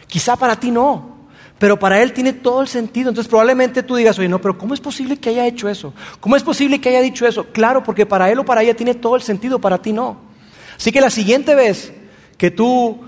[0.06, 1.16] Quizá para ti no,
[1.58, 3.08] pero para él tiene todo el sentido.
[3.08, 5.92] Entonces probablemente tú digas, oye, no, pero ¿cómo es posible que haya hecho eso?
[6.20, 7.46] ¿Cómo es posible que haya dicho eso?
[7.46, 10.35] Claro, porque para él o para ella tiene todo el sentido, para ti no.
[10.76, 11.92] Así que la siguiente vez
[12.36, 13.00] que tú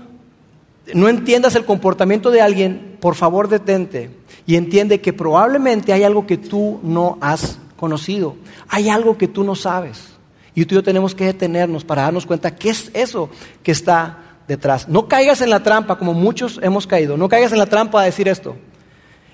[0.93, 4.11] no entiendas el comportamiento de alguien, por favor detente
[4.45, 8.35] y entiende que probablemente hay algo que tú no has conocido,
[8.67, 10.09] hay algo que tú no sabes.
[10.55, 13.29] Y tú y yo tenemos que detenernos para darnos cuenta qué es eso
[13.63, 14.89] que está detrás.
[14.89, 18.07] No caigas en la trampa, como muchos hemos caído, no caigas en la trampa de
[18.07, 18.57] decir esto.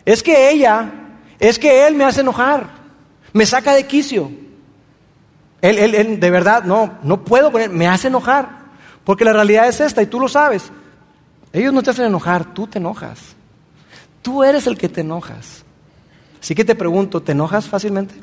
[0.03, 0.91] Es que ella,
[1.39, 2.69] es que él me hace enojar,
[3.33, 4.29] me saca de quicio.
[5.69, 8.65] Él, él, de verdad, no, no puedo con él, me hace enojar.
[9.03, 10.71] Porque la realidad es esta y tú lo sabes.
[11.53, 13.35] Ellos no te hacen enojar, tú te enojas.
[14.21, 15.63] Tú eres el que te enojas.
[16.41, 18.15] Así que te pregunto, ¿te enojas fácilmente?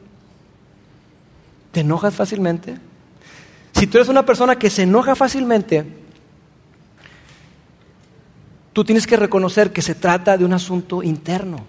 [1.72, 2.78] ¿Te enojas fácilmente?
[3.72, 5.84] Si tú eres una persona que se enoja fácilmente,
[8.72, 11.64] tú tienes que reconocer que se trata de un asunto interno,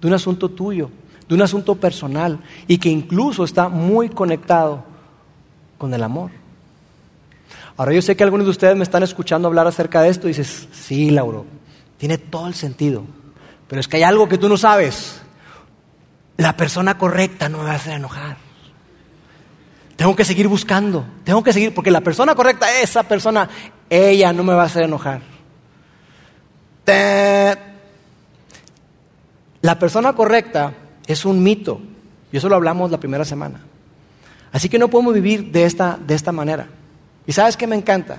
[0.00, 0.90] de un asunto tuyo,
[1.26, 4.95] de un asunto personal y que incluso está muy conectado
[5.78, 6.30] con el amor.
[7.76, 10.30] Ahora yo sé que algunos de ustedes me están escuchando hablar acerca de esto y
[10.30, 11.44] dices, sí, Lauro,
[11.98, 13.04] tiene todo el sentido,
[13.68, 15.20] pero es que hay algo que tú no sabes.
[16.38, 18.36] La persona correcta no me va a hacer enojar.
[19.96, 23.48] Tengo que seguir buscando, tengo que seguir, porque la persona correcta, esa persona,
[23.88, 25.20] ella no me va a hacer enojar.
[29.62, 30.74] La persona correcta
[31.06, 31.80] es un mito,
[32.30, 33.60] y eso lo hablamos la primera semana.
[34.52, 36.68] Así que no podemos vivir de esta, de esta manera.
[37.26, 38.18] ¿Y sabes qué me encanta?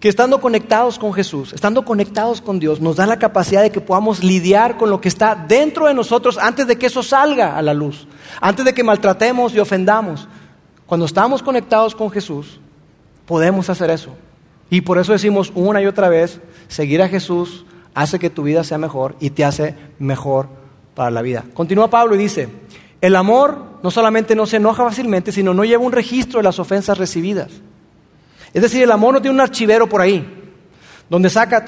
[0.00, 3.80] Que estando conectados con Jesús, estando conectados con Dios, nos da la capacidad de que
[3.80, 7.62] podamos lidiar con lo que está dentro de nosotros antes de que eso salga a
[7.62, 8.06] la luz,
[8.40, 10.28] antes de que maltratemos y ofendamos.
[10.86, 12.60] Cuando estamos conectados con Jesús,
[13.26, 14.10] podemos hacer eso.
[14.68, 18.64] Y por eso decimos una y otra vez, seguir a Jesús hace que tu vida
[18.64, 20.48] sea mejor y te hace mejor
[20.94, 21.44] para la vida.
[21.54, 22.48] Continúa Pablo y dice,
[23.04, 26.58] el amor no solamente no se enoja fácilmente, sino no lleva un registro de las
[26.58, 27.50] ofensas recibidas.
[28.54, 30.26] Es decir, el amor no tiene un archivero por ahí,
[31.10, 31.66] donde saca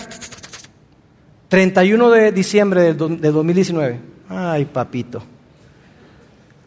[1.49, 4.01] 31 de diciembre de 2019.
[4.31, 5.23] Ay, papito.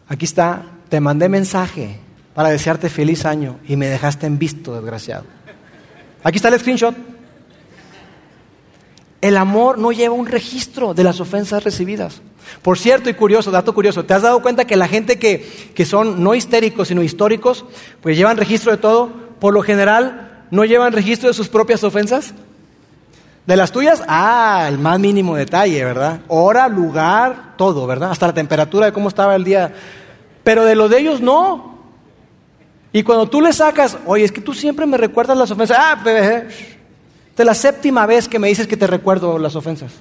[0.06, 1.98] Aquí está, te mandé mensaje
[2.32, 5.24] para desearte feliz año y me dejaste en visto, desgraciado.
[6.22, 6.94] Aquí está el screenshot.
[9.20, 12.22] El amor no lleva un registro de las ofensas recibidas.
[12.62, 15.84] Por cierto, y curioso, dato curioso, ¿te has dado cuenta que la gente que, que
[15.84, 17.64] son no histéricos, sino históricos,
[18.00, 19.10] pues llevan registro de todo?
[19.38, 22.34] Por lo general, ¿no llevan registro de sus propias ofensas?
[23.46, 24.02] ¿De las tuyas?
[24.06, 26.20] Ah, el más mínimo detalle, ¿verdad?
[26.28, 28.10] Hora, lugar, todo, ¿verdad?
[28.10, 29.72] Hasta la temperatura de cómo estaba el día.
[30.44, 31.78] Pero de lo de ellos no.
[32.92, 35.78] Y cuando tú le sacas, oye, es que tú siempre me recuerdas las ofensas.
[35.80, 36.00] Ah,
[37.42, 39.92] es la séptima vez que me dices que te recuerdo las ofensas.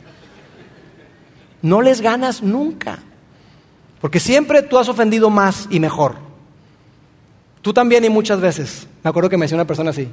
[1.62, 2.99] No les ganas nunca.
[4.02, 6.15] Porque siempre tú has ofendido más y mejor.
[7.62, 8.88] Tú también y muchas veces.
[9.04, 10.08] Me acuerdo que me decía una persona así.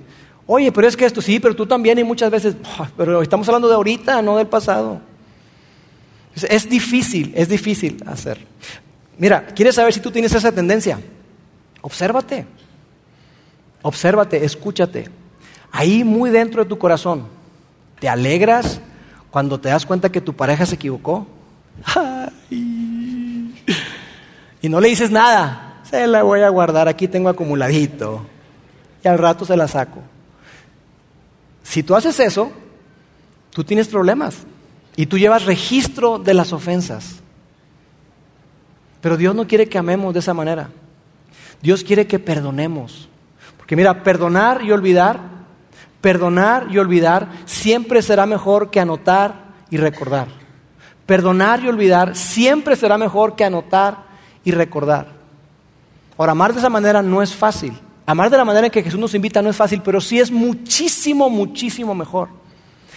[0.47, 2.57] Oye, pero es que esto sí, pero tú también y muchas veces.
[2.97, 5.01] Pero estamos hablando de ahorita, no del pasado.
[6.35, 8.39] Es difícil, es difícil hacer.
[9.19, 11.01] Mira, ¿quieres saber si tú tienes esa tendencia?
[11.81, 12.47] Obsérvate.
[13.83, 15.09] Obsérvate, escúchate.
[15.73, 17.27] Ahí muy dentro de tu corazón,
[18.01, 18.81] ¿te alegras
[19.31, 21.27] cuando te das cuenta que tu pareja se equivocó?
[24.63, 25.81] Y no le dices nada.
[25.89, 28.27] Se la voy a guardar, aquí tengo acumuladito.
[29.05, 30.01] Y al rato se la saco.
[31.63, 32.51] Si tú haces eso,
[33.51, 34.39] tú tienes problemas.
[34.97, 37.17] Y tú llevas registro de las ofensas.
[39.01, 40.71] Pero Dios no quiere que amemos de esa manera.
[41.63, 43.09] Dios quiere que perdonemos.
[43.57, 45.21] Porque mira, perdonar y olvidar,
[46.07, 50.29] perdonar y olvidar siempre será mejor que anotar y recordar.
[51.05, 54.05] Perdonar y olvidar siempre será mejor que anotar
[54.45, 55.09] y recordar.
[56.17, 57.77] Ahora, amar de esa manera no es fácil.
[58.07, 60.31] Amar de la manera en que Jesús nos invita no es fácil, pero sí es
[60.31, 62.29] muchísimo, muchísimo mejor.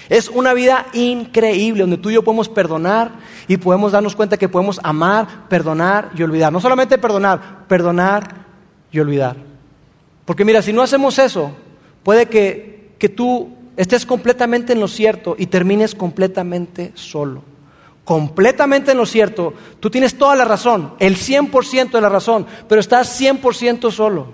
[0.07, 3.13] Es una vida increíble donde tú y yo podemos perdonar
[3.47, 6.53] y podemos darnos cuenta que podemos amar, perdonar y olvidar.
[6.53, 8.45] No solamente perdonar, perdonar
[8.91, 9.35] y olvidar.
[10.25, 11.53] Porque mira, si no hacemos eso,
[12.03, 12.68] puede que,
[12.99, 17.41] que tú estés completamente en lo cierto y termines completamente solo
[18.09, 22.81] completamente en lo cierto, tú tienes toda la razón, el 100% de la razón, pero
[22.81, 24.33] estás 100% solo.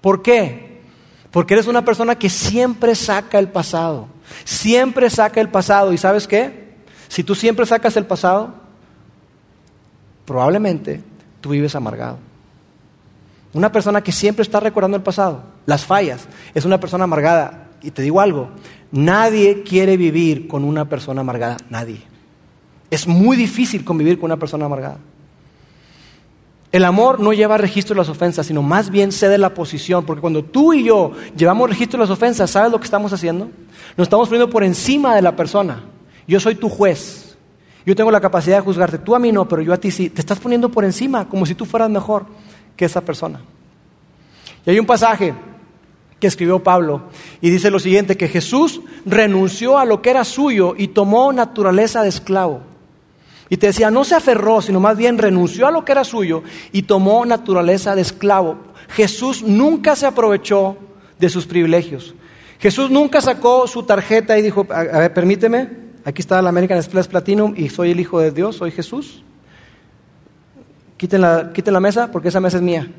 [0.00, 0.80] ¿Por qué?
[1.30, 4.08] Porque eres una persona que siempre saca el pasado,
[4.44, 5.92] siempre saca el pasado.
[5.92, 6.76] ¿Y sabes qué?
[7.08, 8.54] Si tú siempre sacas el pasado,
[10.24, 11.02] probablemente
[11.42, 12.16] tú vives amargado.
[13.52, 17.63] Una persona que siempre está recordando el pasado, las fallas, es una persona amargada.
[17.84, 18.48] Y te digo algo,
[18.90, 22.00] nadie quiere vivir con una persona amargada, nadie.
[22.90, 24.96] Es muy difícil convivir con una persona amargada.
[26.72, 30.22] El amor no lleva registro de las ofensas, sino más bien cede la posición, porque
[30.22, 33.50] cuando tú y yo llevamos registro de las ofensas, ¿sabes lo que estamos haciendo?
[33.96, 35.84] Nos estamos poniendo por encima de la persona.
[36.26, 37.36] Yo soy tu juez.
[37.84, 38.98] Yo tengo la capacidad de juzgarte.
[38.98, 40.08] Tú a mí no, pero yo a ti sí.
[40.08, 42.24] Te estás poniendo por encima, como si tú fueras mejor
[42.76, 43.40] que esa persona.
[44.64, 45.34] Y hay un pasaje
[46.20, 47.02] que escribió Pablo
[47.40, 52.02] y dice lo siguiente, que Jesús renunció a lo que era suyo y tomó naturaleza
[52.02, 52.62] de esclavo.
[53.48, 56.42] Y te decía, no se aferró, sino más bien renunció a lo que era suyo
[56.72, 58.56] y tomó naturaleza de esclavo.
[58.88, 60.76] Jesús nunca se aprovechó
[61.18, 62.14] de sus privilegios.
[62.58, 65.68] Jesús nunca sacó su tarjeta y dijo, a, ver, permíteme,
[66.04, 69.22] aquí está la American Express Platinum y soy el Hijo de Dios, soy Jesús.
[70.96, 72.90] Quiten la, quiten la mesa porque esa mesa es mía.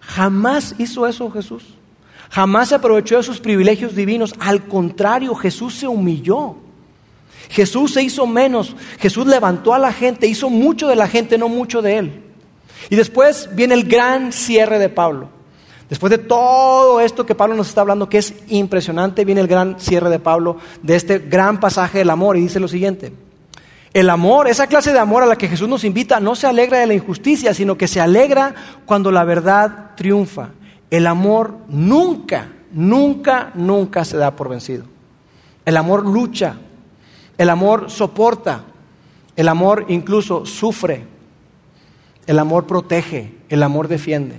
[0.00, 1.74] Jamás hizo eso Jesús.
[2.34, 4.34] Jamás se aprovechó de sus privilegios divinos.
[4.40, 6.56] Al contrario, Jesús se humilló.
[7.48, 8.74] Jesús se hizo menos.
[8.98, 12.24] Jesús levantó a la gente, hizo mucho de la gente, no mucho de él.
[12.90, 15.28] Y después viene el gran cierre de Pablo.
[15.88, 19.78] Después de todo esto que Pablo nos está hablando, que es impresionante, viene el gran
[19.78, 23.12] cierre de Pablo de este gran pasaje del amor y dice lo siguiente.
[23.92, 26.80] El amor, esa clase de amor a la que Jesús nos invita, no se alegra
[26.80, 28.56] de la injusticia, sino que se alegra
[28.86, 30.48] cuando la verdad triunfa.
[30.94, 34.84] El amor nunca, nunca, nunca se da por vencido.
[35.64, 36.54] El amor lucha,
[37.36, 38.62] el amor soporta,
[39.34, 41.04] el amor incluso sufre,
[42.28, 44.36] el amor protege, el amor defiende.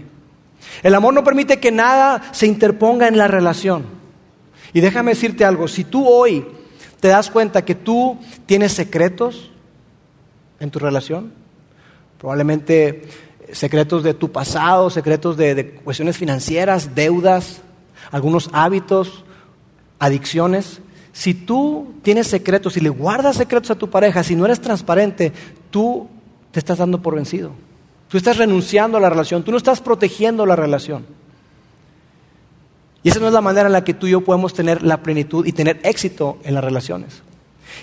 [0.82, 3.84] El amor no permite que nada se interponga en la relación.
[4.72, 6.48] Y déjame decirte algo, si tú hoy
[7.02, 9.52] te das cuenta que tú tienes secretos
[10.62, 11.34] en tu relación,
[12.18, 13.02] probablemente
[13.52, 17.62] secretos de tu pasado, secretos de, cuestiones financieras, deudas,
[18.12, 19.24] algunos hábitos,
[20.00, 20.82] adicciones,
[21.12, 25.32] si tú tienes secretos, si le guardas secretos a tu pareja, si no eres transparente,
[25.72, 26.10] tú
[26.52, 27.52] te estás dando por vencido.
[28.10, 31.06] Tú estás renunciando a la relación, tú no estás protegiendo la relación.
[33.02, 35.04] Y esa no es la manera en la que tú y yo podemos tener la
[35.04, 37.22] plenitud y tener éxito en las relaciones.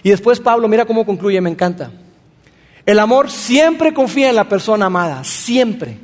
[0.02, 1.90] Y después Pablo, mira cómo concluye, me encanta.
[2.84, 5.98] El amor siempre confía en la persona amada, siempre.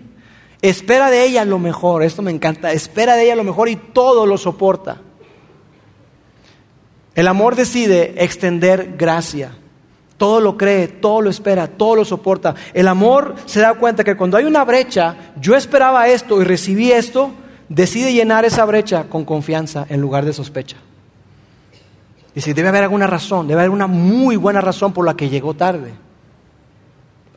[0.62, 4.26] Espera de ella lo mejor, esto me encanta, espera de ella lo mejor y todo
[4.26, 4.98] lo soporta.
[7.14, 9.52] El amor decide extender gracia.
[10.16, 12.54] Todo lo cree, todo lo espera, todo lo soporta.
[12.74, 16.90] El amor se da cuenta que cuando hay una brecha, yo esperaba esto y recibí
[16.90, 17.30] esto,
[17.68, 20.76] decide llenar esa brecha con confianza en lugar de sospecha.
[22.34, 25.54] Dice, debe haber alguna razón, debe haber una muy buena razón por la que llegó
[25.54, 25.92] tarde.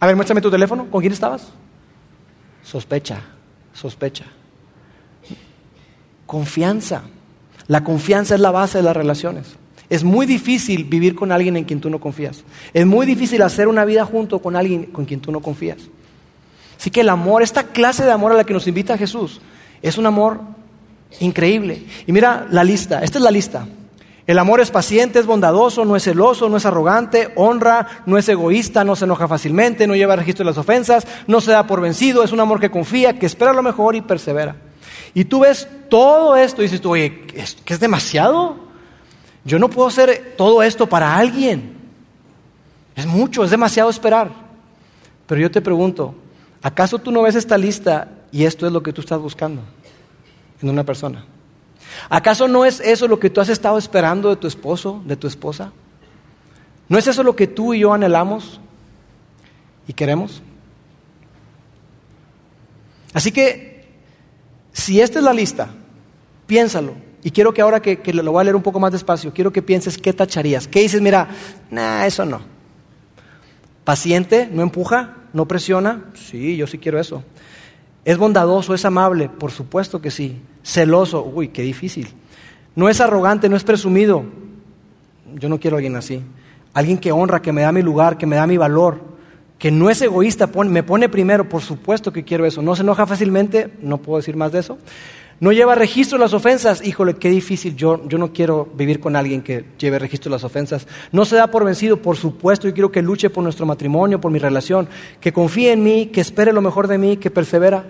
[0.01, 1.47] A ver, muéstrame tu teléfono, ¿con quién estabas?
[2.63, 3.21] Sospecha,
[3.71, 4.25] sospecha.
[6.25, 7.03] Confianza.
[7.67, 9.55] La confianza es la base de las relaciones.
[9.89, 12.43] Es muy difícil vivir con alguien en quien tú no confías.
[12.73, 15.77] Es muy difícil hacer una vida junto con alguien con quien tú no confías.
[16.79, 19.39] Así que el amor, esta clase de amor a la que nos invita Jesús,
[19.83, 20.41] es un amor
[21.19, 21.83] increíble.
[22.07, 23.67] Y mira la lista, esta es la lista.
[24.31, 28.29] El amor es paciente, es bondadoso, no es celoso, no es arrogante, honra, no es
[28.29, 31.81] egoísta, no se enoja fácilmente, no lleva registro de las ofensas, no se da por
[31.81, 34.55] vencido, es un amor que confía, que espera lo mejor y persevera.
[35.13, 38.55] Y tú ves todo esto y dices tú, oye, ¿qué es demasiado?
[39.43, 41.75] Yo no puedo hacer todo esto para alguien.
[42.95, 44.31] Es mucho, es demasiado esperar.
[45.27, 46.15] Pero yo te pregunto,
[46.61, 49.61] ¿acaso tú no ves esta lista y esto es lo que tú estás buscando
[50.61, 51.25] en una persona?
[52.09, 55.27] ¿Acaso no es eso lo que tú has estado esperando de tu esposo, de tu
[55.27, 55.71] esposa?
[56.89, 58.59] ¿No es eso lo que tú y yo anhelamos
[59.87, 60.41] y queremos?
[63.13, 63.85] Así que,
[64.73, 65.69] si esta es la lista,
[66.47, 66.95] piénsalo.
[67.23, 69.61] Y quiero que ahora que, lo voy a leer un poco más despacio, quiero que
[69.61, 70.67] pienses qué tacharías.
[70.67, 71.01] ¿Qué dices?
[71.01, 71.29] Mira,
[71.69, 72.41] nah, eso no.
[73.83, 76.05] Paciente, no empuja, no presiona.
[76.15, 77.23] Sí, yo sí quiero eso.
[78.03, 80.41] Es bondadoso, es amable, por supuesto que sí.
[80.63, 82.07] Celoso, uy, qué difícil.
[82.75, 84.23] No es arrogante, no es presumido.
[85.35, 86.21] Yo no quiero a alguien así.
[86.73, 89.01] Alguien que honra, que me da mi lugar, que me da mi valor,
[89.59, 92.61] que no es egoísta, me pone primero, por supuesto que quiero eso.
[92.61, 94.77] No se enoja fácilmente, no puedo decir más de eso.
[95.41, 96.85] No lleva registro de las ofensas.
[96.85, 97.75] Híjole, qué difícil.
[97.75, 100.87] Yo, yo no quiero vivir con alguien que lleve registro de las ofensas.
[101.11, 102.67] No se da por vencido, por supuesto.
[102.67, 104.87] Yo quiero que luche por nuestro matrimonio, por mi relación.
[105.19, 107.85] Que confíe en mí, que espere lo mejor de mí, que persevera.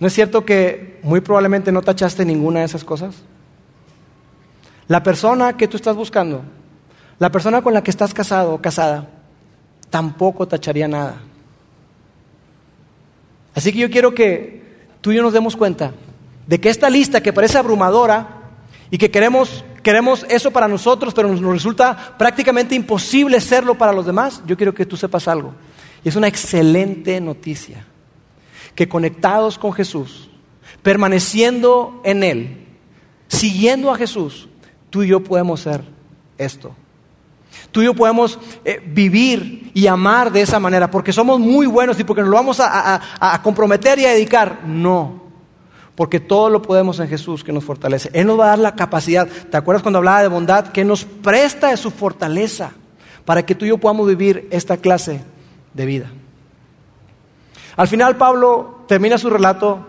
[0.00, 3.22] ¿No es cierto que muy probablemente no tachaste ninguna de esas cosas?
[4.88, 6.42] La persona que tú estás buscando,
[7.20, 9.08] la persona con la que estás casado o casada,
[9.90, 11.20] tampoco tacharía nada.
[13.54, 14.61] Así que yo quiero que
[15.02, 15.92] tú y yo nos demos cuenta
[16.46, 18.40] de que esta lista que parece abrumadora
[18.90, 23.92] y que queremos, queremos eso para nosotros, pero nos, nos resulta prácticamente imposible serlo para
[23.92, 25.54] los demás, yo quiero que tú sepas algo.
[26.04, 27.84] Y es una excelente noticia,
[28.74, 30.30] que conectados con Jesús,
[30.82, 32.66] permaneciendo en Él,
[33.28, 34.48] siguiendo a Jesús,
[34.90, 35.84] tú y yo podemos ser
[36.38, 36.74] esto.
[37.70, 41.98] Tú y yo podemos eh, vivir y amar de esa manera porque somos muy buenos
[41.98, 44.60] y porque nos lo vamos a, comprometer y a dedicar.
[44.66, 45.22] No,
[45.94, 48.10] porque todo lo podemos en Jesús que nos fortalece.
[48.12, 49.26] Él nos va a dar la capacidad.
[49.26, 50.68] ¿Te acuerdas cuando hablaba de bondad?
[50.68, 52.72] Que nos presta de su fortaleza
[53.24, 55.22] para que tú y yo podamos vivir esta clase
[55.74, 56.10] de vida.
[57.76, 59.86] Al final Pablo termina su relato,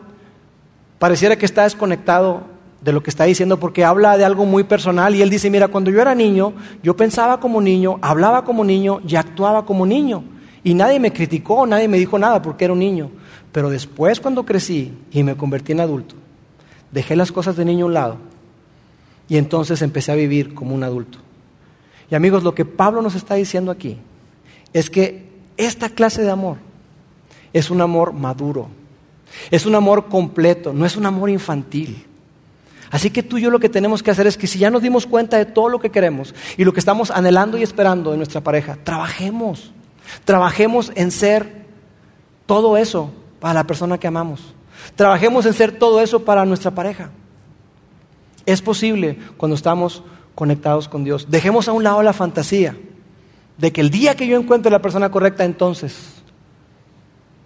[1.00, 2.53] pareciera que está desconectado
[2.84, 5.70] de lo que está diciendo porque habla de algo muy personal y él dice, mira,
[5.70, 10.24] cuando yo era niño, yo pensaba como niño, hablaba como niño y actuaba como niño.
[10.64, 13.10] Y nadie me criticó, nadie me dijo nada porque era un niño.
[13.52, 16.16] Pero después cuando crecí y me convertí en adulto,
[16.92, 18.18] dejé las cosas de niño a un lado
[19.30, 21.20] y entonces empecé a vivir como un adulto.
[22.12, 23.98] Y amigos, lo que Pablo nos está diciendo aquí
[24.74, 26.58] es que esta clase de amor
[27.54, 28.68] es un amor maduro,
[29.52, 32.06] es un amor completo, no es un amor infantil.
[32.94, 34.84] Así que tú y yo lo que tenemos que hacer es que si ya nos
[34.84, 38.18] dimos cuenta de todo lo que queremos y lo que estamos anhelando y esperando de
[38.18, 39.72] nuestra pareja, trabajemos,
[40.26, 41.66] trabajemos en ser
[42.46, 44.54] todo eso para la persona que amamos.
[44.96, 47.10] Trabajemos en ser todo eso para nuestra pareja.
[48.46, 50.04] Es posible cuando estamos
[50.36, 51.32] conectados con Dios.
[51.32, 52.78] Dejemos a un lado la fantasía
[53.58, 56.22] de que el día que yo encuentre la persona correcta, entonces,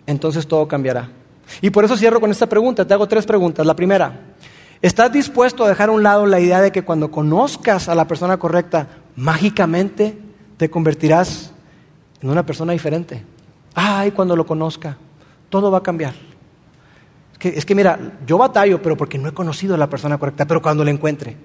[0.07, 1.09] entonces todo cambiará.
[1.61, 2.85] Y por eso cierro con esta pregunta.
[2.85, 3.65] Te hago tres preguntas.
[3.65, 4.35] La primera,
[4.81, 8.07] ¿estás dispuesto a dejar a un lado la idea de que cuando conozcas a la
[8.07, 10.17] persona correcta, mágicamente
[10.57, 11.51] te convertirás
[12.21, 13.23] en una persona diferente?
[13.75, 14.97] Ay, cuando lo conozca,
[15.49, 16.13] todo va a cambiar.
[17.33, 20.17] Es que, es que mira, yo batallo, pero porque no he conocido a la persona
[20.17, 21.37] correcta, pero cuando la encuentre.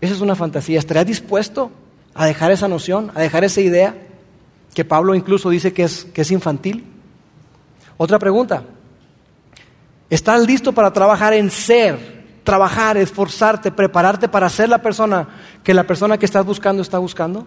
[0.00, 0.78] Esa es una fantasía.
[0.78, 1.70] ¿Estarías dispuesto
[2.14, 3.94] a dejar esa noción, a dejar esa idea
[4.74, 6.84] que Pablo incluso dice que es, que es infantil?
[7.96, 8.64] Otra pregunta.
[10.08, 11.98] ¿Estás listo para trabajar en ser,
[12.44, 15.28] trabajar, esforzarte, prepararte para ser la persona
[15.64, 17.46] que la persona que estás buscando está buscando?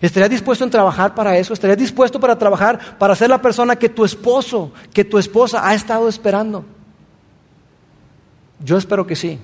[0.00, 1.54] ¿Estarías dispuesto en trabajar para eso?
[1.54, 5.74] ¿Estarías dispuesto para trabajar para ser la persona que tu esposo, que tu esposa ha
[5.74, 6.64] estado esperando?
[8.62, 9.38] Yo espero que sí.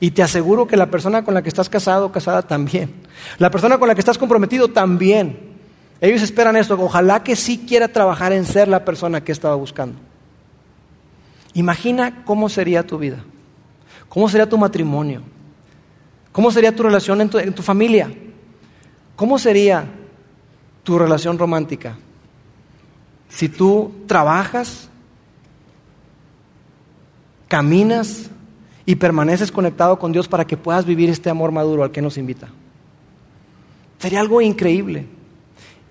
[0.00, 2.92] Y te aseguro que la persona con la que estás casado casada también.
[3.38, 5.38] La persona con la que estás comprometido también.
[6.00, 6.76] Ellos esperan esto.
[6.80, 9.98] Ojalá que sí quiera trabajar en ser la persona que estaba buscando.
[11.54, 13.24] Imagina cómo sería tu vida.
[14.08, 15.22] ¿Cómo sería tu matrimonio?
[16.32, 18.12] ¿Cómo sería tu relación en tu, familia?
[19.14, 19.86] ¿Cómo sería
[20.82, 21.96] tu relación romántica?
[23.28, 24.88] Si tú trabajas,
[27.46, 28.30] caminas
[28.84, 32.18] y permaneces conectado con Dios para que puedas vivir este amor maduro al que nos
[32.18, 32.48] invita.
[33.98, 35.06] Sería algo increíble.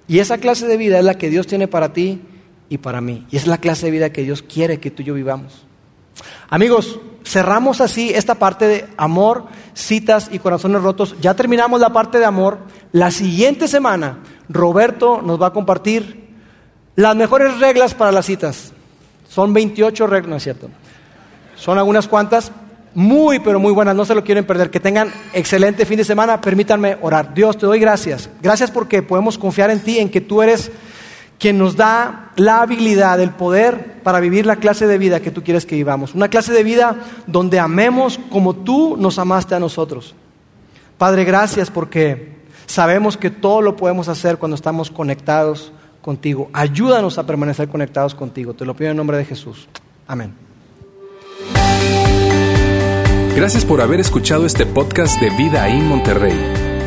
[0.08, 2.22] Y esa clase de vida es la que Dios tiene para ti
[2.70, 3.26] y para mí.
[3.32, 5.66] Y es la clase de vida que Dios quiere que tú y yo vivamos.
[6.50, 11.16] Amigos, cerramos así esta parte de amor, citas y corazones rotos.
[11.22, 12.60] Ya terminamos la parte de amor.
[12.92, 16.30] La siguiente semana, Roberto nos va a compartir
[16.96, 18.72] las mejores reglas para las citas.
[19.28, 20.70] Son 28 reglas, ¿no es cierto?
[21.56, 22.52] Son algunas cuantas,
[22.94, 24.70] muy, pero muy buenas, no se lo quieren perder.
[24.70, 27.34] Que tengan excelente fin de semana, permítanme orar.
[27.34, 28.30] Dios, te doy gracias.
[28.42, 30.72] Gracias porque podemos confiar en ti, en que tú eres
[31.44, 35.44] quien nos da la habilidad, el poder para vivir la clase de vida que tú
[35.44, 36.16] quieres que vivamos.
[36.16, 36.96] Una clase de vida
[37.28, 40.16] donde amemos como tú nos amaste a nosotros.
[40.98, 46.50] Padre, gracias porque sabemos que todo lo podemos hacer cuando estamos conectados contigo.
[46.54, 48.54] Ayúdanos a permanecer conectados contigo.
[48.54, 49.68] Te lo pido en nombre de Jesús.
[50.08, 50.34] Amén.
[53.36, 56.73] Gracias por haber escuchado este podcast de Vida en Monterrey.